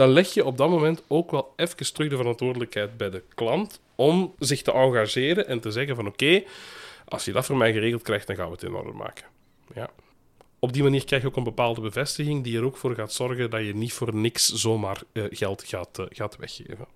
dan 0.00 0.08
leg 0.08 0.34
je 0.34 0.44
op 0.44 0.56
dat 0.56 0.70
moment 0.70 1.02
ook 1.06 1.30
wel 1.30 1.52
even 1.56 1.92
terug 1.92 2.10
de 2.10 2.16
verantwoordelijkheid 2.16 2.96
bij 2.96 3.10
de 3.10 3.22
klant 3.34 3.80
om 3.94 4.34
zich 4.38 4.62
te 4.62 4.72
engageren 4.72 5.46
en 5.46 5.60
te 5.60 5.70
zeggen 5.70 5.96
van 5.96 6.06
oké, 6.06 6.42
als 7.04 7.24
je 7.24 7.32
dat 7.32 7.46
voor 7.46 7.56
mij 7.56 7.72
geregeld 7.72 8.02
krijgt, 8.02 8.26
dan 8.26 8.36
gaan 8.36 8.46
we 8.46 8.52
het 8.52 8.62
in 8.62 8.74
orde 8.74 8.92
maken. 8.92 9.24
Ja. 9.74 9.90
Op 10.58 10.72
die 10.72 10.82
manier 10.82 11.04
krijg 11.04 11.22
je 11.22 11.28
ook 11.28 11.36
een 11.36 11.44
bepaalde 11.44 11.80
bevestiging 11.80 12.44
die 12.44 12.58
er 12.58 12.64
ook 12.64 12.76
voor 12.76 12.94
gaat 12.94 13.12
zorgen 13.12 13.50
dat 13.50 13.64
je 13.64 13.74
niet 13.74 13.92
voor 13.92 14.14
niks 14.14 14.48
zomaar 14.48 15.02
uh, 15.12 15.24
geld 15.30 15.64
gaat, 15.64 15.98
uh, 15.98 16.06
gaat 16.08 16.36
weggeven. 16.36 16.86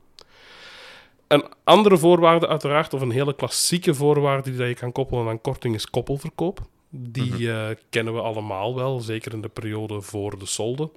Een 1.27 1.45
andere 1.65 1.99
voorwaarde 1.99 2.49
uiteraard, 2.49 2.95
of 2.95 3.01
een 3.01 3.11
hele 3.11 3.35
klassieke 3.35 3.95
voorwaarde 3.95 4.57
die 4.57 4.67
je 4.67 4.75
kan 4.75 4.93
koppelen 4.93 5.29
aan 5.29 5.41
korting, 5.41 5.75
is 5.75 5.91
koppelverkoop. 5.91 6.61
Die 6.91 7.33
-hmm. 7.33 7.41
uh, 7.41 7.77
kennen 7.91 8.15
we 8.15 8.21
allemaal 8.21 8.75
wel, 8.75 9.01
zeker 9.01 9.33
in 9.33 9.41
de 9.41 9.49
periode 9.49 10.01
voor 10.01 10.39
de 10.39 10.47
solde. 10.47 10.91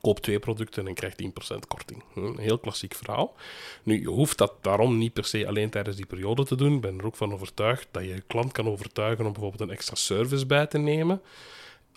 Koop 0.00 0.20
twee 0.20 0.38
producten 0.38 0.86
en 0.86 0.94
krijg 0.94 1.14
10% 1.22 1.58
korting. 1.68 2.02
Een 2.14 2.38
heel 2.38 2.58
klassiek 2.58 2.94
verhaal. 2.94 3.34
Nu, 3.82 4.00
je 4.00 4.08
hoeft 4.08 4.38
dat 4.38 4.54
daarom 4.60 4.98
niet 4.98 5.12
per 5.12 5.24
se 5.24 5.46
alleen 5.46 5.70
tijdens 5.70 5.96
die 5.96 6.06
periode 6.06 6.44
te 6.44 6.56
doen. 6.56 6.74
Ik 6.74 6.80
ben 6.80 6.98
er 6.98 7.06
ook 7.06 7.16
van 7.16 7.32
overtuigd 7.32 7.88
dat 7.90 8.02
je 8.02 8.08
je 8.08 8.22
klant 8.26 8.52
kan 8.52 8.68
overtuigen 8.68 9.26
om 9.26 9.32
bijvoorbeeld 9.32 9.62
een 9.62 9.76
extra 9.76 9.94
service 9.94 10.46
bij 10.46 10.66
te 10.66 10.78
nemen. 10.78 11.22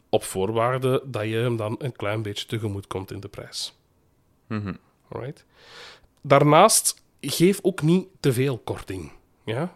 Op 0.10 0.24
voorwaarde 0.24 1.04
dat 1.06 1.24
je 1.24 1.36
hem 1.36 1.58
dan 1.58 1.76
een 1.80 1.96
klein 1.96 2.22
beetje 2.22 2.46
tegemoet 2.46 2.88
komt 2.88 3.12
in 3.12 3.20
de 3.20 3.28
prijs. 3.28 3.74
Mm 4.48 4.62
-hmm. 4.62 4.78
Alright. 5.08 5.46
Daarnaast, 6.22 7.04
geef 7.22 7.60
ook 7.62 7.82
niet 7.82 8.08
te 8.20 8.34
veel 8.34 8.58
korting. 8.58 9.12
Ja? 9.46 9.76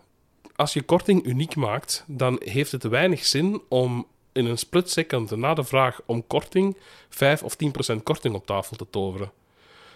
Als 0.56 0.74
je 0.74 0.82
korting 0.82 1.26
uniek 1.26 1.56
maakt, 1.56 2.04
dan 2.08 2.42
heeft 2.44 2.72
het 2.72 2.84
weinig 2.84 3.26
zin 3.26 3.62
om 3.70 4.08
in 4.36 4.46
een 4.46 4.58
split 4.58 4.90
second 4.90 5.36
na 5.36 5.54
de 5.54 5.64
vraag 5.64 6.02
om 6.06 6.28
korting 6.28 6.78
5 7.10 7.44
of 7.44 7.56
10% 7.94 8.04
korting 8.04 8.36
op 8.36 8.46
tafel 8.46 8.78
te 8.78 8.90
toveren. 8.90 9.32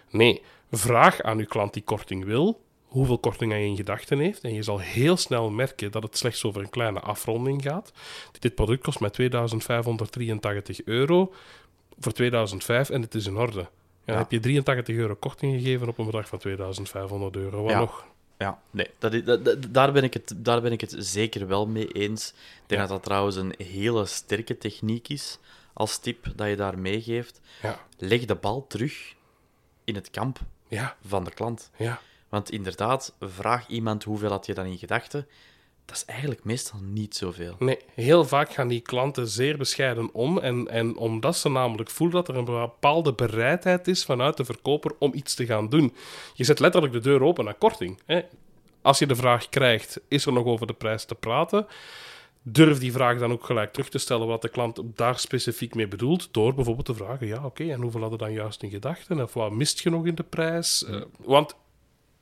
Nee, 0.09 0.41
vraag 0.71 1.21
aan 1.21 1.37
uw 1.37 1.45
klant 1.45 1.73
die 1.73 1.83
korting 1.83 2.25
wil, 2.25 2.61
hoeveel 2.87 3.17
korting 3.17 3.51
hij 3.51 3.65
in 3.65 3.75
gedachten 3.75 4.19
heeft. 4.19 4.41
En 4.41 4.53
je 4.53 4.63
zal 4.63 4.79
heel 4.79 5.17
snel 5.17 5.49
merken 5.49 5.91
dat 5.91 6.03
het 6.03 6.17
slechts 6.17 6.43
over 6.43 6.61
een 6.61 6.69
kleine 6.69 6.99
afronding 6.99 7.61
gaat. 7.61 7.91
Dit 8.39 8.55
product 8.55 8.83
kost 8.83 8.99
mij 8.99 9.09
2583 9.09 10.83
euro 10.83 11.33
voor 11.99 12.11
2005 12.11 12.89
en 12.89 13.01
het 13.01 13.15
is 13.15 13.25
in 13.25 13.37
orde. 13.37 13.59
Ja, 13.59 14.13
ja. 14.13 14.17
heb 14.17 14.31
je 14.31 14.39
83 14.39 14.95
euro 14.95 15.15
korting 15.15 15.53
gegeven 15.53 15.87
op 15.87 15.97
een 15.97 16.05
bedrag 16.05 16.27
van 16.27 16.39
2500 16.39 17.35
euro. 17.35 17.61
Wat 17.61 17.71
ja. 17.71 17.79
nog? 17.79 18.05
Ja, 18.39 18.59
nee, 18.71 18.89
dat, 18.99 19.25
dat, 19.25 19.45
dat, 19.45 19.57
daar, 19.73 19.91
ben 19.91 20.03
ik 20.03 20.13
het, 20.13 20.33
daar 20.37 20.61
ben 20.61 20.71
ik 20.71 20.81
het 20.81 20.95
zeker 20.97 21.47
wel 21.47 21.67
mee 21.67 21.87
eens. 21.87 22.29
Ik 22.29 22.35
denk 22.65 22.81
Ja. 22.81 22.87
dat 22.87 22.89
dat 22.89 23.03
trouwens 23.03 23.35
een 23.35 23.53
hele 23.57 24.05
sterke 24.05 24.57
techniek 24.57 25.09
is 25.09 25.37
als 25.73 25.97
tip 25.97 26.31
dat 26.35 26.47
je 26.47 26.55
daar 26.55 26.79
meegeeft. 26.79 27.41
Ja, 27.61 27.79
Leg 27.97 28.25
de 28.25 28.35
bal 28.35 28.67
terug 28.67 29.13
in 29.83 29.95
het 29.95 30.09
kamp 30.09 30.39
ja, 30.67 30.95
van 31.05 31.23
de 31.23 31.31
klant. 31.31 31.69
ja. 31.77 32.01
Want 32.29 32.51
inderdaad, 32.51 33.15
vraag 33.19 33.67
iemand 33.67 34.03
hoeveel 34.03 34.29
had 34.29 34.45
je 34.45 34.53
dan 34.53 34.65
in 34.65 34.77
gedachten. 34.77 35.27
Dat 35.89 35.97
is 35.97 36.05
eigenlijk 36.05 36.43
meestal 36.43 36.79
niet 36.79 37.15
zoveel. 37.15 37.55
Nee, 37.59 37.77
heel 37.93 38.25
vaak 38.25 38.53
gaan 38.53 38.67
die 38.67 38.79
klanten 38.79 39.27
zeer 39.27 39.57
bescheiden 39.57 40.13
om. 40.13 40.37
En, 40.37 40.67
en 40.67 40.97
omdat 40.97 41.37
ze 41.37 41.49
namelijk 41.49 41.89
voelen 41.89 42.15
dat 42.15 42.27
er 42.27 42.35
een 42.35 42.45
bepaalde 42.45 43.13
bereidheid 43.13 43.87
is 43.87 44.05
vanuit 44.05 44.37
de 44.37 44.45
verkoper 44.45 44.91
om 44.99 45.13
iets 45.13 45.35
te 45.35 45.45
gaan 45.45 45.69
doen. 45.69 45.93
Je 46.33 46.43
zet 46.43 46.59
letterlijk 46.59 46.93
de 46.93 46.99
deur 46.99 47.23
open 47.23 47.45
naar 47.45 47.53
korting. 47.53 47.99
Hè. 48.05 48.21
Als 48.81 48.99
je 48.99 49.07
de 49.07 49.15
vraag 49.15 49.49
krijgt, 49.49 49.99
is 50.07 50.25
er 50.25 50.33
nog 50.33 50.45
over 50.45 50.67
de 50.67 50.73
prijs 50.73 51.05
te 51.05 51.15
praten? 51.15 51.67
Durf 52.41 52.79
die 52.79 52.91
vraag 52.91 53.19
dan 53.19 53.31
ook 53.31 53.45
gelijk 53.45 53.71
terug 53.71 53.89
te 53.89 53.97
stellen 53.97 54.27
wat 54.27 54.41
de 54.41 54.49
klant 54.49 54.81
daar 54.95 55.19
specifiek 55.19 55.75
mee 55.75 55.87
bedoelt. 55.87 56.29
Door 56.31 56.53
bijvoorbeeld 56.53 56.85
te 56.85 56.95
vragen: 56.95 57.27
ja, 57.27 57.45
oké, 57.45 57.71
en 57.71 57.81
hoeveel 57.81 58.01
hadden 58.01 58.19
dan 58.19 58.33
juist 58.33 58.63
in 58.63 58.69
gedachten? 58.69 59.21
Of 59.21 59.33
wat 59.33 59.51
mist 59.51 59.79
je 59.79 59.89
nog 59.89 60.05
in 60.05 60.15
de 60.15 60.23
prijs? 60.23 60.85
Eh, 60.85 61.01
want, 61.17 61.55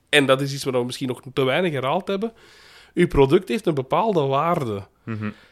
en 0.10 0.26
dat 0.26 0.42
is 0.42 0.54
iets 0.54 0.64
wat 0.64 0.74
we 0.74 0.84
misschien 0.84 1.08
nog 1.08 1.22
te 1.34 1.44
weinig 1.44 1.72
herhaald 1.72 2.08
hebben. 2.08 2.34
Uw 2.98 3.08
product 3.08 3.50
heeft 3.50 3.66
een 3.66 3.74
bepaalde 3.74 4.22
waarde. 4.22 4.88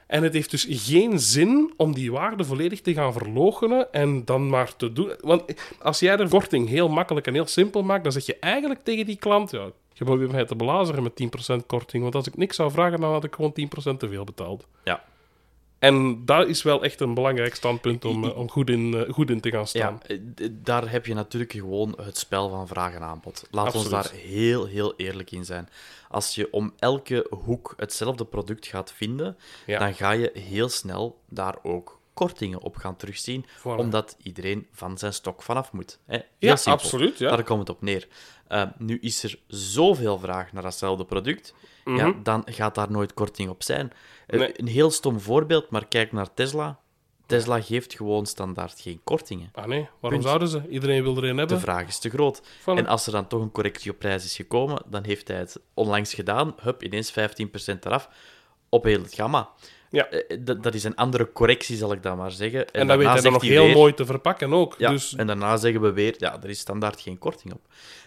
En 0.08 0.24
het 0.24 0.34
heeft 0.34 0.52
dus 0.52 0.68
geen 0.70 1.20
zin 1.20 1.74
om 1.78 1.94
die 1.94 2.12
waarde 2.12 2.44
volledig 2.44 2.82
te 2.82 2.94
gaan 2.94 3.14
verloochenen 3.14 3.94
en 3.94 4.26
dan 4.26 4.50
maar 4.50 4.76
te 4.76 4.94
doen. 4.94 5.12
Want 5.20 5.44
als 5.82 6.00
jij 6.00 6.18
de 6.18 6.30
korting 6.30 6.70
heel 6.70 6.90
makkelijk 6.90 7.28
en 7.28 7.34
heel 7.34 7.48
simpel 7.48 7.84
maakt, 7.84 8.04
dan 8.04 8.12
zeg 8.12 8.26
je 8.26 8.38
eigenlijk 8.40 8.84
tegen 8.84 9.06
die 9.06 9.16
klant: 9.16 9.52
ja, 9.52 9.70
Je 9.94 10.06
probeert 10.06 10.32
mij 10.32 10.46
te 10.46 10.56
belazeren 10.56 11.04
met 11.04 11.24
10% 11.62 11.66
korting. 11.66 12.04
Want 12.04 12.16
als 12.16 12.28
ik 12.28 12.38
niks 12.38 12.56
zou 12.56 12.72
vragen, 12.72 13.00
dan 13.00 13.12
had 13.12 13.24
ik 13.24 13.36
gewoon 13.36 13.54
10% 13.94 13.98
te 13.98 14.10
veel 14.10 14.24
betaald. 14.24 14.68
Ja. 14.84 15.04
En 15.86 16.26
dat 16.26 16.48
is 16.48 16.64
wel 16.64 16.84
echt 16.84 17.00
een 17.02 17.14
belangrijk 17.14 17.56
standpunt 17.56 18.06
om, 18.06 18.24
eh, 18.24 18.38
om 18.38 18.50
goed, 18.50 18.70
in, 18.70 18.94
eh, 18.94 19.14
goed 19.14 19.30
in 19.30 19.40
te 19.42 19.50
gaan 19.50 19.68
staan. 19.68 20.00
Ja, 20.08 20.16
eh, 20.16 20.50
daar 20.52 20.92
heb 20.92 21.06
je 21.06 21.14
natuurlijk 21.14 21.52
gewoon 21.52 21.98
het 22.02 22.18
spel 22.18 22.50
van 22.50 22.68
vraag 22.68 22.94
en 22.94 23.02
aanbod. 23.02 23.48
Laat 23.52 23.76
ons 23.76 23.76
Absoluut. 23.76 24.04
daar 24.04 24.14
heel, 24.22 24.66
heel 24.66 24.94
eerlijk 24.98 25.32
in 25.32 25.46
zijn. 25.46 25.70
Als 26.10 26.36
je 26.36 26.52
om 26.52 26.74
elke 26.80 27.28
hoek 27.30 27.74
hetzelfde 27.78 28.26
product 28.26 28.68
gaat 28.68 28.92
vinden, 28.92 29.38
Ja. 29.66 29.80
dan 29.80 29.94
ga 29.94 30.12
je 30.12 30.32
heel 30.34 30.70
snel 30.70 31.20
daar 31.30 31.56
ook 31.64 31.95
kortingen 32.16 32.62
op 32.62 32.76
gaan 32.76 32.96
terugzien, 32.96 33.46
Voilà. 33.60 33.64
omdat 33.64 34.18
iedereen 34.24 34.68
van 34.72 34.98
zijn 34.98 35.14
stok 35.14 35.42
vanaf 35.42 35.72
moet. 35.72 36.00
Hè? 36.06 36.20
Ja, 36.38 36.56
simpel. 36.56 36.84
absoluut, 36.84 37.18
ja. 37.18 37.30
Daar 37.30 37.44
komt 37.44 37.60
het 37.60 37.70
op 37.70 37.82
neer. 37.82 38.08
Uh, 38.50 38.64
nu 38.78 38.98
is 39.02 39.24
er 39.24 39.40
zoveel 39.48 40.20
vraag 40.20 40.54
naar 40.54 40.64
datzelfde 40.64 41.06
product, 41.06 41.54
ja, 41.86 42.14
dan 42.24 42.44
gaat 42.46 42.76
daar 42.76 42.92
nooid 42.92 43.14
korting 43.14 43.50
op 43.50 43.64
zijn. 43.64 43.92
Mhm. 44.28 44.38
Nee. 44.38 44.60
Een 44.60 44.68
heel 44.68 44.92
stom 44.92 45.20
voorbeeld, 45.20 45.70
maar 45.70 45.88
kijk 45.88 46.12
naar 46.12 46.34
Tesla. 46.34 46.80
Tesla 47.26 47.62
geeft 47.62 47.94
gewoon 47.94 48.26
standaard 48.26 48.80
geen 48.80 49.02
kortingen. 49.04 49.50
Ah 49.54 49.66
nee, 49.66 49.88
waarom 50.00 50.10
Punt. 50.20 50.24
zouden 50.24 50.48
ze? 50.48 50.62
Iedereen 50.70 51.04
wil 51.04 51.18
er 51.18 51.24
een 51.24 51.34
De 51.34 51.40
hebben. 51.40 51.60
vraag 51.60 51.88
is 51.88 52.00
te 52.00 52.10
groot. 52.10 52.42
Voilà. 52.42 52.64
En 52.66 52.88
als 52.88 53.06
er 53.06 53.12
dan 53.12 53.28
toch 53.28 53.42
een 53.42 53.52
correctie 53.52 53.92
op 53.92 54.00
prijs 54.00 54.26
is 54.26 54.36
gekomen, 54.36 54.82
dan 54.90 55.04
heeft 55.04 55.28
hij 55.28 55.38
het 55.38 55.60
onlangs 55.74 56.14
gedaan. 56.14 56.56
Hup, 56.62 56.84
ineens 56.84 57.12
15% 57.12 57.86
eraf 57.86 58.10
op 58.70 58.84
heel 58.84 59.02
het 59.02 59.14
gamma. 59.14 59.50
Ja. 59.96 60.08
Eh, 60.10 60.38
dat, 60.40 60.64
dat 60.64 60.74
is 60.74 60.84
een 60.84 60.96
andere 60.96 61.32
correctie, 61.32 61.78
zal 61.78 61.92
ik 61.92 62.04
dan 62.04 62.18
maar 62.18 62.32
zeggen. 62.32 62.72
En 62.72 62.88
dat 62.88 62.98
weet 62.98 63.06
daarna 63.06 63.12
hij 63.14 63.22
dan 63.22 63.32
nog 63.32 63.42
heel 63.42 63.66
weer- 63.66 63.76
mooi 63.76 63.94
te 63.94 64.06
verpakken 64.06 64.54
ook. 64.54 64.76
Ja, 64.78 64.90
Dus 64.90 65.16
en 65.16 65.28
daarna 65.28 65.58
zeggen 65.58 65.82
we 65.82 65.92
weer, 65.92 66.16
ja, 66.18 66.42
er 66.44 66.50
is 66.50 66.60
standaard 66.60 67.02
geen 67.02 67.18
korting 67.18 67.54
op. 67.54 67.62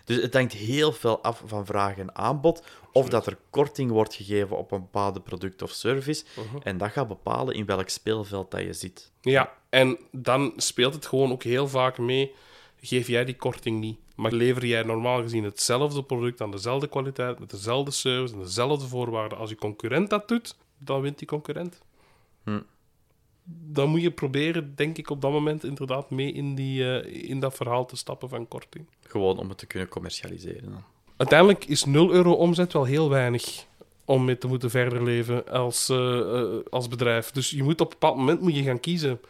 Dus 0.05 0.23
het 0.23 0.35
hangt 0.35 0.53
heel 0.53 0.93
veel 0.93 1.23
af 1.23 1.43
van 1.47 1.67
vraag 1.67 1.97
en 1.99 2.17
aanbod, 2.17 2.63
of 2.93 3.09
dat 3.09 3.27
er 3.27 3.37
korting 3.51 3.91
wordt 3.91 4.15
gegeven 4.15 4.57
op 4.57 4.73
een 4.73 4.81
bepaalde 4.81 5.21
product 5.21 5.63
of 5.63 5.71
service. 5.71 6.25
Mhm. 6.37 6.57
En 6.63 6.79
dat 6.79 6.91
gaat 6.91 7.09
bepalen 7.09 7.55
in 7.55 7.67
welk 7.67 7.89
speelveld 7.89 8.51
dat 8.51 8.61
je 8.61 8.73
zit. 8.73 9.11
Ja, 9.21 9.53
en 9.71 9.99
dan 10.13 10.53
speelt 10.57 10.95
het 10.95 11.07
gewoon 11.07 11.33
ook 11.33 11.43
heel 11.43 11.69
vaak 11.69 11.99
mee. 11.99 12.33
Geef 12.81 13.07
jij 13.07 13.25
die 13.25 13.37
korting 13.37 13.81
niet, 13.81 13.99
maar 14.17 14.33
lever 14.33 14.67
jij 14.67 14.83
normaal 14.83 15.23
gezien 15.23 15.45
hetzelfde 15.45 16.03
product 16.03 16.41
aan 16.41 16.51
dezelfde 16.51 16.89
kwaliteit, 16.89 17.39
met 17.39 17.51
dezelfde 17.51 17.91
service 17.91 18.35
en 18.35 18.41
dezelfde 18.41 18.87
voorwaarden 18.87 19.39
als 19.39 19.51
je 19.51 19.57
concurrent 19.57 20.11
dat 20.11 20.29
doet, 20.29 20.57
dan 20.79 21.01
wint 21.01 21.19
die 21.19 21.29
concurrent. 21.29 21.83
Hm. 22.45 22.61
Dan 23.45 23.89
moet 23.89 24.03
je 24.03 24.11
proberen, 24.11 24.75
denk 24.75 24.99
ik, 24.99 25.11
op 25.11 25.21
dat 25.21 25.31
moment 25.31 25.65
inderdaad 25.65 26.11
mee 26.11 26.33
in, 26.33 26.55
die, 26.55 26.99
eh, 26.99 27.29
in 27.31 27.41
dat 27.41 27.55
verhaal 27.55 27.87
te 27.87 27.97
stappen 27.97 28.29
van 28.29 28.49
korting. 28.49 28.87
Gewoon 29.01 29.39
om 29.39 29.49
het 29.49 29.59
te 29.59 29.67
kunnen 29.67 29.89
commercialiseren. 29.89 30.71
dan. 30.71 30.85
Uiteindelijk 31.17 31.65
is 31.65 31.85
0 31.85 32.13
euro 32.13 32.33
omzet 32.33 32.73
wel 32.73 32.85
heel 32.85 33.09
weinig 33.09 33.67
om 34.05 34.25
mee 34.25 34.39
te 34.39 34.47
moeten 34.47 34.71
verder 34.71 35.03
leven 35.03 35.49
als, 35.49 35.89
eh, 35.89 36.19
eh, 36.19 36.59
als 36.71 36.89
bedrijf. 36.89 37.31
Dus 37.31 37.51
je 37.51 37.63
moet 37.63 37.81
op 37.81 37.87
een 37.87 37.99
bepaald 37.99 38.17
moment 38.17 38.41
moet 38.41 38.57
je 38.57 38.63
gaan 38.63 38.81
kiezen. 38.81 39.21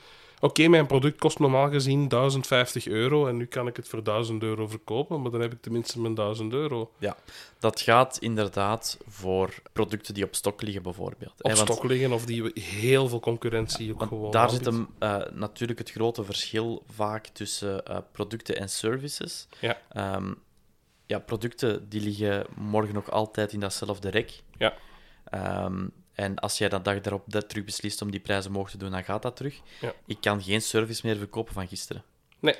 Oké, 0.40 0.68
mijn 0.68 0.86
product 0.86 1.18
kost 1.18 1.38
normaal 1.38 1.70
gezien 1.70 2.08
1050 2.08 2.86
euro 2.86 3.26
en 3.26 3.36
nu 3.36 3.46
kan 3.46 3.66
ik 3.66 3.76
het 3.76 3.88
voor 3.88 4.02
1000 4.04 4.42
euro 4.42 4.66
verkopen, 4.66 5.22
maar 5.22 5.30
dan 5.30 5.40
heb 5.40 5.52
ik 5.52 5.62
tenminste 5.62 6.00
mijn 6.00 6.14
1000 6.14 6.52
euro. 6.52 6.90
Ja, 6.98 7.16
dat 7.58 7.80
gaat 7.80 8.18
inderdaad 8.18 8.98
voor 9.08 9.54
producten 9.72 10.14
die 10.14 10.24
op 10.24 10.34
stok 10.34 10.62
liggen, 10.62 10.82
bijvoorbeeld. 10.82 11.32
Op 11.42 11.50
hè, 11.50 11.56
want- 11.56 11.70
stok 11.72 11.84
liggen 11.84 12.12
of 12.12 12.24
die 12.24 12.50
heel 12.60 13.08
veel 13.08 13.20
concurrentie 13.20 13.92
ook 13.92 13.98
want 13.98 14.10
gewoon 14.10 14.30
daar 14.30 14.42
aanbiedt. 14.48 14.64
zit 14.64 14.72
hem 14.74 14.88
eh, 14.98 15.16
natuurlijk 15.32 15.78
het 15.78 15.90
grote 15.90 16.24
verschil 16.24 16.82
vaak 16.90 17.26
tussen 17.26 17.84
eh, 17.86 17.98
producten 18.12 18.56
en 18.56 18.68
services. 18.68 19.48
Ja. 19.60 19.78
Ehm, 19.88 20.32
ja, 21.06 21.18
producten 21.18 21.88
die 21.88 22.00
liggen 22.00 22.46
morgen 22.56 22.94
nog 22.94 23.10
altijd 23.10 23.52
in 23.52 23.60
datzelfde 23.60 24.08
rek. 24.10 24.42
Ja. 24.58 24.74
Ehm, 25.24 25.86
en 26.18 26.38
als 26.38 26.58
jij 26.58 26.68
dan 26.68 26.82
dag 26.82 27.00
daarop 27.00 27.22
dat 27.26 27.48
terug 27.48 27.64
beslist 27.64 28.02
om 28.02 28.10
die 28.10 28.20
prijzen 28.20 28.50
omhoog 28.50 28.70
te 28.70 28.78
doen, 28.78 28.90
dan 28.90 29.04
gaat 29.04 29.22
dat 29.22 29.36
terug. 29.36 29.60
Ja. 29.80 29.92
Ik 30.06 30.20
kan 30.20 30.42
geen 30.42 30.62
service 30.62 31.06
meer 31.06 31.16
verkopen 31.16 31.54
van 31.54 31.68
gisteren. 31.68 32.02
Nee. 32.38 32.54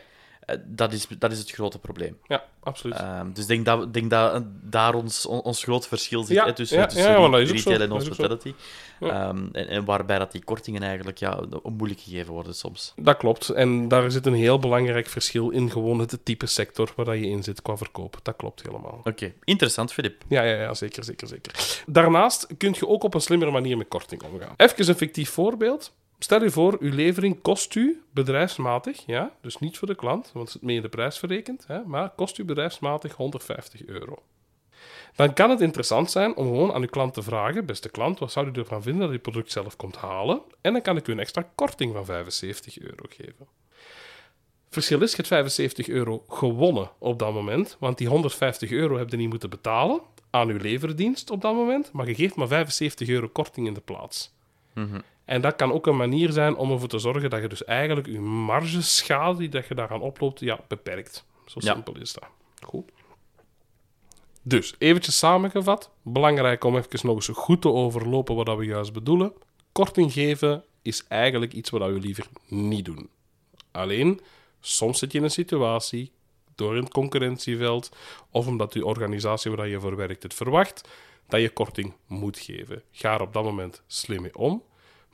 Dat, 0.67 0.93
is, 0.93 1.07
dat 1.19 1.33
is 1.33 1.39
het 1.39 1.51
grote 1.51 1.79
probleem. 1.79 2.19
Ja, 2.27 2.45
absoluut. 2.63 2.97
Ehm, 2.97 3.33
dus 3.33 3.43
ik 3.43 3.49
denk 3.49 3.65
dat, 3.65 3.95
denk 3.95 4.11
dat 4.11 4.43
daar 4.63 4.95
ons, 4.95 5.27
on- 5.27 5.43
ons 5.43 5.63
groot 5.63 5.89
verschil 5.89 6.23
zit 6.25 6.37
Ja, 6.37 6.45
hè, 6.45 6.53
tussen, 6.53 6.79
ja, 6.79 6.87
tussen 6.87 7.21
ja, 7.21 7.29
retail 7.37 7.81
en 7.81 7.91
hospitality. 7.91 8.55
Ehm, 9.01 9.47
en, 9.53 9.69
en 9.69 9.85
waarbij 9.85 10.19
dat 10.19 10.33
die 10.33 10.45
kortingen 10.45 10.83
eigenlijk 10.83 11.19
ja, 11.19 11.41
moeilijk 11.63 12.01
gegeven 12.01 12.33
worden 12.33 12.55
soms. 12.55 12.93
Dat 12.97 13.17
klopt. 13.17 13.49
En 13.49 13.89
daar 13.89 14.11
zit 14.11 14.27
een 14.27 14.35
heel 14.35 14.59
belangrijk 14.59 15.07
verschil 15.07 15.51
in 15.51 15.71
gewoon 15.71 15.99
het 15.99 16.19
type 16.23 16.47
sector 16.47 16.93
waar 16.97 17.05
dat 17.05 17.15
je 17.15 17.27
in 17.27 17.43
zit 17.43 17.63
qua 17.63 17.77
verkoop. 17.77 18.19
Dat 18.23 18.37
klopt 18.37 18.63
helemaal. 18.63 19.01
Oké, 19.05 19.33
interessant, 19.45 19.93
Filip. 19.93 20.23
Ja, 20.29 20.43
ja, 20.43 20.61
ja, 20.61 20.75
zeker, 20.75 21.05
zeker, 21.05 21.29
zeker. 21.29 21.83
Daarnaast 21.87 22.47
kun 22.59 22.75
je 22.79 22.89
ook 22.89 23.03
op 23.03 23.15
een 23.15 23.21
slimmere 23.21 23.51
manier 23.51 23.77
met 23.77 23.89
korting 23.89 24.23
omgaan. 24.23 24.55
Even 24.57 24.89
een 24.89 24.95
fictief 24.97 25.31
voorbeeld. 25.31 25.93
Stel 26.19 26.43
je 26.43 26.51
voor, 26.51 26.77
uw 26.81 26.95
levering 26.95 27.43
kost 27.43 27.75
u 27.75 28.03
bedrijfsmatig, 28.11 29.03
ja, 29.07 29.37
dus 29.41 29.59
niet 29.59 29.79
voor 29.79 29.89
de 29.89 29.95
klant, 29.95 30.31
want 30.33 30.47
het 30.47 30.57
is 30.57 30.67
mee 30.67 30.77
in 30.77 30.83
de 30.83 30.89
prijs 30.89 31.19
verrekend, 31.19 31.65
hè, 31.67 31.85
maar 31.85 32.11
kost 32.11 32.39
u 32.39 32.45
bedrijfsmatig 32.45 33.15
150 33.15 33.85
euro. 33.85 34.23
Dan 35.15 35.33
kan 35.35 35.51
het 35.51 35.61
interessant 35.61 36.11
zijn 36.11 36.37
om 36.37 36.47
gewoon 36.47 36.73
aan 36.73 36.81
uw 36.81 36.89
klant 36.89 37.15
te 37.15 37.23
vragen, 37.23 37.67
beste 37.67 37.89
klant, 37.89 38.19
wat 38.19 38.33
zou 38.33 38.47
u 38.47 38.53
ervan 38.53 38.83
vinden 38.83 39.01
dat 39.01 39.11
u 39.11 39.13
het 39.13 39.23
product 39.23 39.53
zelf 39.53 39.77
komt 39.77 39.97
halen? 39.97 40.43
En 40.61 40.73
dan 40.73 40.83
kan 40.83 40.97
ik 40.97 41.09
u 41.09 41.13
een 41.13 41.19
extra 41.19 41.51
korting 41.55 41.93
van 41.95 42.05
75 42.05 42.79
euro 42.79 43.05
geven. 43.09 43.47
Verschil 44.71 45.03
is, 45.03 45.11
je 45.11 45.17
hebt 45.17 45.29
75 45.29 45.89
euro 45.89 46.25
gewonnen 46.29 46.91
op 46.99 47.19
dat 47.19 47.33
moment, 47.33 47.77
want 47.79 47.99
die 47.99 48.09
150 48.09 48.71
euro 48.71 48.99
heb 48.99 49.11
je 49.11 49.17
niet 49.17 49.29
moeten 49.29 49.51
betalen 49.51 50.01
aan 50.31 50.49
uw 50.49 50.59
leverdienst 50.59 51.31
op 51.31 51.41
dat 51.41 51.55
moment, 51.55 51.93
maar 51.93 52.09
je 52.09 52.15
geeft 52.15 52.35
maar 52.35 52.49
75 52.49 53.09
euro 53.09 53.29
korting 53.29 53.67
in 53.67 53.75
de 53.75 53.81
plaats. 53.81 54.33
En 55.29 55.41
dat 55.41 55.57
kan 55.57 55.73
ook 55.73 55.87
een 55.87 55.97
manier 55.97 56.33
zijn 56.33 56.57
om 56.57 56.71
ervoor 56.71 56.89
te 56.89 56.99
zorgen 56.99 57.31
dat 57.31 57.41
je 57.41 57.49
dus 57.49 57.65
eigenlijk 57.65 58.07
je 58.07 58.21
margeschade 58.21 59.39
die 59.39 59.49
dat 59.49 59.67
je 59.67 59.75
daaraan 59.75 60.01
oploopt, 60.01 60.41
ja, 60.41 60.61
beperkt. 60.69 61.25
Zo 61.47 61.59
Ja. 61.63 61.73
simpel 61.73 61.97
is 61.99 62.13
dat. 62.13 62.29
Goed. 62.61 62.91
Dus, 64.43 64.75
eventjes 64.79 65.19
samengevat. 65.19 65.91
Belangrijk 66.03 66.65
om 66.65 66.77
even 66.77 67.07
nog 67.07 67.15
eens 67.15 67.29
goed 67.29 67.63
te 67.63 67.73
overlopen 67.73 68.35
wat 68.35 68.47
dat 68.47 68.57
we 68.57 68.65
juist 68.65 68.93
bedoelen. 68.93 69.33
Korting 69.73 70.13
geven 70.13 70.65
is 70.83 71.05
eigenlijk 71.09 71.53
iets 71.53 71.71
wat 71.71 71.81
we 71.81 71.99
liever 72.01 72.27
niet 72.47 72.85
doen. 72.85 73.09
Alleen, 73.71 74.21
soms 74.61 74.99
zit 74.99 75.13
je 75.13 75.19
in 75.19 75.25
een 75.25 75.31
situatie, 75.31 76.13
door 76.55 76.77
een 76.77 76.89
concurrentieveld, 76.89 77.97
of 78.31 78.47
omdat 78.47 78.75
je 78.75 78.87
organisatie 78.87 79.51
waar 79.51 79.69
je 79.69 79.81
voor 79.81 79.97
werkt 79.97 80.23
het 80.23 80.35
verwacht, 80.35 80.89
dat 81.27 81.41
je 81.41 81.51
korting 81.51 81.93
moet 82.07 82.39
geven. 82.39 82.83
Ga 82.93 83.15
er 83.15 83.21
op 83.21 83.33
dat 83.33 83.45
moment 83.45 83.83
slim 83.87 84.23
mee 84.23 84.37
om. 84.37 84.63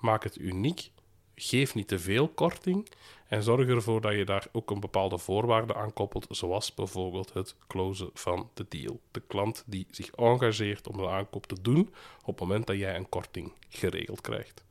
Maak 0.04 0.22
het 0.22 0.38
uniek. 0.38 0.90
Geef 1.34 1.74
niet 1.74 1.88
te 1.88 1.98
veel 1.98 2.28
korting. 2.28 2.88
En 3.28 3.42
zorg 3.42 3.68
ervoor 3.68 4.00
dat 4.00 4.12
je 4.12 4.24
daar 4.24 4.46
ook 4.52 4.70
een 4.70 4.80
bepaalde 4.80 5.18
voorwaarde 5.18 5.74
aan 5.74 5.92
koppelt, 5.92 6.26
zoals 6.30 6.74
bijvoorbeeld 6.74 7.32
het 7.32 7.56
closen 7.66 8.10
van 8.14 8.50
de 8.54 8.66
deal. 8.68 9.00
De 9.10 9.22
klant 9.26 9.62
die 9.66 9.86
zich 9.90 10.10
engageert 10.10 10.88
om 10.88 10.96
de 10.96 11.08
aankoop 11.08 11.46
te 11.46 11.62
doen 11.62 11.94
op 12.20 12.38
het 12.38 12.40
moment 12.40 12.66
dat 12.66 12.76
jij 12.76 12.96
een 12.96 13.08
korting 13.08 13.52
geregeld 13.68 14.20
krijgt. 14.20 14.64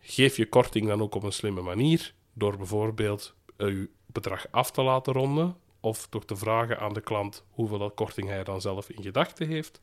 Geef 0.00 0.36
je 0.36 0.48
korting 0.48 0.86
dan 0.86 1.02
ook 1.02 1.14
op 1.14 1.22
een 1.22 1.32
slimme 1.32 1.62
manier, 1.62 2.14
door 2.32 2.56
bijvoorbeeld 2.56 3.34
eh, 3.56 3.68
je 3.68 3.88
bedrag 4.06 4.46
af 4.50 4.70
te 4.70 4.82
laten 4.82 5.12
ronden, 5.12 5.56
of 5.80 6.08
door 6.08 6.24
te 6.24 6.36
vragen 6.36 6.78
aan 6.78 6.92
de 6.92 7.00
klant 7.00 7.44
hoeveel 7.50 7.90
korting 7.90 8.28
hij 8.28 8.44
dan 8.44 8.60
zelf 8.60 8.88
in 8.90 9.02
gedachten 9.02 9.46
heeft. 9.46 9.80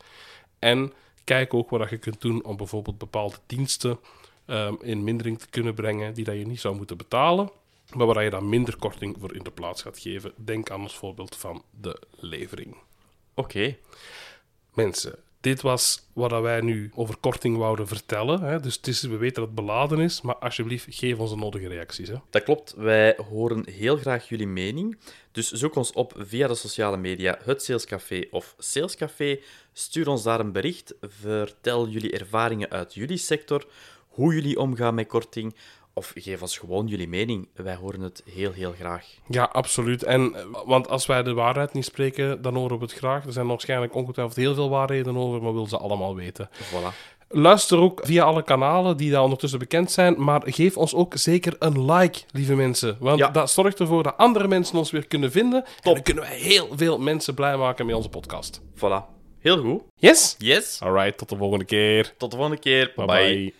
En 0.60 0.94
kijk 1.24 1.54
ook 1.54 1.70
wat 1.70 1.89
je 1.89 1.98
kunt 1.98 2.22
doen 2.22 2.44
om 2.44 2.58
bijvoorbeeld 2.58 2.98
bepaalde 2.98 3.38
diensten 3.46 4.00
ehm, 4.48 4.75
in 4.82 5.04
mindering 5.04 5.39
te 5.39 5.50
kunnen 5.50 5.74
brengen 5.74 6.13
die 6.13 6.24
dat 6.24 6.38
je 6.38 6.48
niet 6.48 6.60
zou 6.60 6.75
moeten 6.75 6.98
betalen, 6.98 7.50
maar 7.94 8.08
waar 8.08 8.24
je 8.24 8.30
dan 8.30 8.50
minder 8.50 8.77
korting 8.77 9.16
voor 9.20 9.36
in 9.36 9.44
de 9.44 9.51
plaats 9.51 9.82
gaat 9.82 10.00
geven. 10.00 10.34
Denk 10.36 10.70
aan 10.70 10.82
ons 10.82 10.96
voorbeeld 10.96 11.36
van 11.36 11.63
de 11.80 12.01
levering. 12.20 12.75
Oké, 13.34 13.75
Mensen, 14.77 15.16
dit 15.42 15.62
was 15.62 16.08
wat 16.13 16.30
dat 16.30 16.42
wij 16.42 16.62
nu 16.62 16.92
over 16.96 17.18
korting 17.18 17.58
wouden 17.58 17.88
vertellen. 17.88 18.42
Hè. 18.42 18.60
Dus 18.60 18.75
het 18.75 18.88
is, 18.88 19.01
we 19.01 19.18
weten 19.18 19.36
dat 19.36 19.46
het 19.46 19.56
beladen 19.56 20.00
is, 20.00 20.22
maar 20.22 20.36
alsjeblieft, 20.36 20.86
geef 20.89 21.18
ons 21.18 21.30
de 21.30 21.36
nodige 21.36 21.68
reacties. 21.68 22.08
Hè. 22.08 22.16
dat 22.30 22.44
klopt. 22.44 22.74
Wij 22.74 23.18
horen 23.30 23.70
heel 23.70 23.98
graag 23.98 24.30
jullie 24.30 24.48
mening. 24.48 24.98
Dus 25.32 25.51
zoek 25.51 25.75
ons 25.75 25.92
op 25.92 26.13
via 26.18 26.48
de 26.48 26.56
sociale 26.56 26.98
media, 26.98 27.39
het 27.44 27.63
Salescafé 27.63 28.24
of 28.32 28.56
Salescafé. 28.58 29.39
Stuur 29.74 30.08
ons 30.08 30.24
daar 30.24 30.39
een 30.39 30.51
bericht. 30.51 30.94
Vertel 31.01 31.88
jullie 31.88 32.12
ervaringen 32.12 32.70
uit 32.70 32.94
jullie 32.94 33.18
sector, 33.18 33.68
hoe 34.17 34.33
jullie 34.33 34.59
omgaan 34.59 34.95
met 34.95 35.07
korting. 35.07 35.55
Of 35.93 36.13
geef 36.15 36.41
ons 36.41 36.57
gewoon 36.57 36.88
jullie 36.88 37.07
mening. 37.07 37.47
Wij 37.55 37.75
horen 37.75 38.01
het 38.01 38.24
heel, 38.33 38.51
heel 38.51 38.71
graag. 38.79 39.05
Ja, 39.29 39.43
absoluut. 39.51 40.03
En, 40.03 40.33
eh, 40.36 40.41
want 40.65 40.89
als 40.89 41.05
wij 41.05 41.24
de 41.24 41.33
waarheid 41.33 41.74
niet 41.74 41.86
spreken, 41.86 42.41
dan 42.41 42.55
horen 42.55 42.77
we 42.77 42.83
het 42.83 42.93
graag. 42.93 43.25
Er 43.25 43.31
zijn 43.31 43.47
waarschijnlijk 43.47 43.95
ongetwijfeld 43.95 44.36
heel 44.38 44.53
veel 44.53 44.69
waarheden 44.69 45.17
over, 45.17 45.38
maar 45.38 45.47
we 45.47 45.53
willen 45.53 45.69
ze 45.69 45.77
allemaal 45.77 46.15
weten. 46.15 46.50
Voilà. 46.53 47.15
Luister 47.29 47.77
ook 47.77 48.00
via 48.03 48.24
alle 48.24 48.43
kanalen 48.43 48.97
die 48.97 49.12
daar 49.12 49.24
ondertussen 49.24 49.59
bekend 49.59 49.91
zijn, 49.91 50.24
maar 50.24 50.41
geef 50.45 50.77
ons 50.77 50.93
ook 50.95 51.13
zeker 51.17 51.55
een 51.59 51.91
like, 51.91 52.19
lieve 52.31 52.55
mensen. 52.55 52.97
Want 53.00 53.19
Ja. 53.19 53.29
dat 53.29 53.51
zorgt 53.51 53.79
ervoor 53.79 54.03
dat 54.03 54.17
andere 54.17 54.47
mensen 54.47 54.77
ons 54.77 54.91
weer 54.91 55.07
kunnen 55.07 55.31
vinden. 55.31 55.63
En 55.81 55.93
dan 55.93 56.01
kunnen 56.01 56.24
wij 56.24 56.38
heel 56.38 56.67
veel 56.75 57.00
mensen 57.00 57.33
blij 57.33 57.57
maken 57.57 57.86
met 57.86 57.95
onze 57.95 58.09
podcast. 58.09 58.62
Voilà. 58.75 59.15
Heel 59.39 59.57
goed. 59.62 59.81
Yes? 59.95 60.36
Yes. 60.38 60.79
Alright, 60.81 61.17
tot 61.17 61.29
de 61.29 61.36
volgende 61.38 61.65
keer. 61.65 62.13
Tot 62.17 62.31
de 62.31 62.38
volgende 62.38 62.62
keer. 62.62 62.93
Bye 62.95 63.05
Bye. 63.05 63.33
bye. 63.36 63.53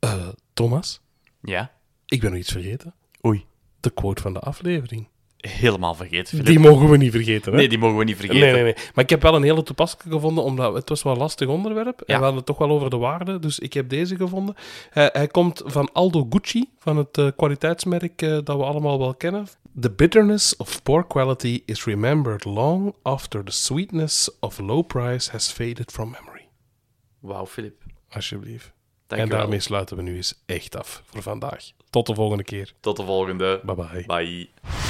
Eh, 0.00 0.28
Thomas, 0.54 1.00
Ja. 1.42 1.72
ik 2.06 2.20
ben 2.20 2.30
nog 2.30 2.38
iets 2.38 2.52
vergeten. 2.52 2.94
Oei. 3.26 3.44
De 3.80 3.90
quote 3.90 4.22
van 4.22 4.32
de 4.32 4.38
aflevering. 4.40 5.08
helemaal 5.40 5.94
vergeten. 5.94 6.44
Die 6.44 6.58
mogen 6.58 6.88
we 6.90 6.96
niet 6.96 7.10
vergeten, 7.12 7.52
hè? 7.52 7.58
Nee, 7.58 7.68
die 7.68 7.78
mogen 7.78 7.98
we 7.98 8.04
niet 8.04 8.16
vergeten. 8.16 8.40
Nee, 8.40 8.52
nee, 8.52 8.62
nee. 8.62 8.74
Maar 8.94 9.04
ik 9.04 9.10
heb 9.10 9.22
wel 9.22 9.34
een 9.34 9.42
hele 9.42 9.62
toepasselijke 9.62 10.10
gevonden, 10.12 10.44
omdat 10.44 10.74
het 10.74 10.88
was 10.88 11.02
wel 11.02 11.12
een 11.12 11.18
lastig 11.18 11.48
onderwerp. 11.48 12.00
En 12.00 12.06
we 12.06 12.12
hadden 12.12 12.34
het 12.36 12.46
toch 12.46 12.58
wel 12.58 12.70
over 12.70 12.90
de 12.90 12.96
waarde, 12.96 13.38
dus 13.38 13.58
ik 13.58 13.72
heb 13.72 13.88
deze 13.88 14.16
gevonden. 14.16 14.54
Hij, 14.90 15.10
hij 15.12 15.26
komt 15.26 15.62
van 15.64 15.92
Aldo 15.92 16.26
Gucci, 16.30 16.70
van 16.78 16.96
het 16.96 17.18
eh, 17.18 17.28
kwaliteitsmerk 17.36 18.22
eh, 18.22 18.28
dat 18.44 18.56
we 18.56 18.62
allemaal 18.64 18.98
wel 18.98 19.14
kennen. 19.14 19.46
The 19.80 19.90
bitterness 19.90 20.56
of 20.56 20.82
poor 20.82 21.06
quality 21.06 21.62
is 21.64 21.84
remembered 21.84 22.44
long 22.44 22.94
after 23.02 23.44
the 23.44 23.52
sweetness 23.52 24.38
of 24.40 24.58
low 24.58 24.86
price 24.86 25.30
has 25.30 25.52
faded 25.52 25.92
from 25.92 26.10
memory. 26.10 26.48
Wauw, 27.18 27.46
Filip. 27.46 27.82
Alsjeblieft. 28.08 28.72
Dank 29.10 29.22
en 29.22 29.28
wel. 29.28 29.38
daarmee 29.38 29.60
sluiten 29.60 29.96
we 29.96 30.02
nu 30.02 30.16
eens 30.16 30.34
echt 30.46 30.76
af 30.76 31.02
voor 31.04 31.22
vandaag. 31.22 31.64
Tot 31.90 32.06
de 32.06 32.14
volgende 32.14 32.44
keer. 32.44 32.72
Tot 32.80 32.96
de 32.96 33.04
volgende. 33.04 33.60
Bye 33.64 33.74
bye. 33.74 34.04
Bye. 34.06 34.89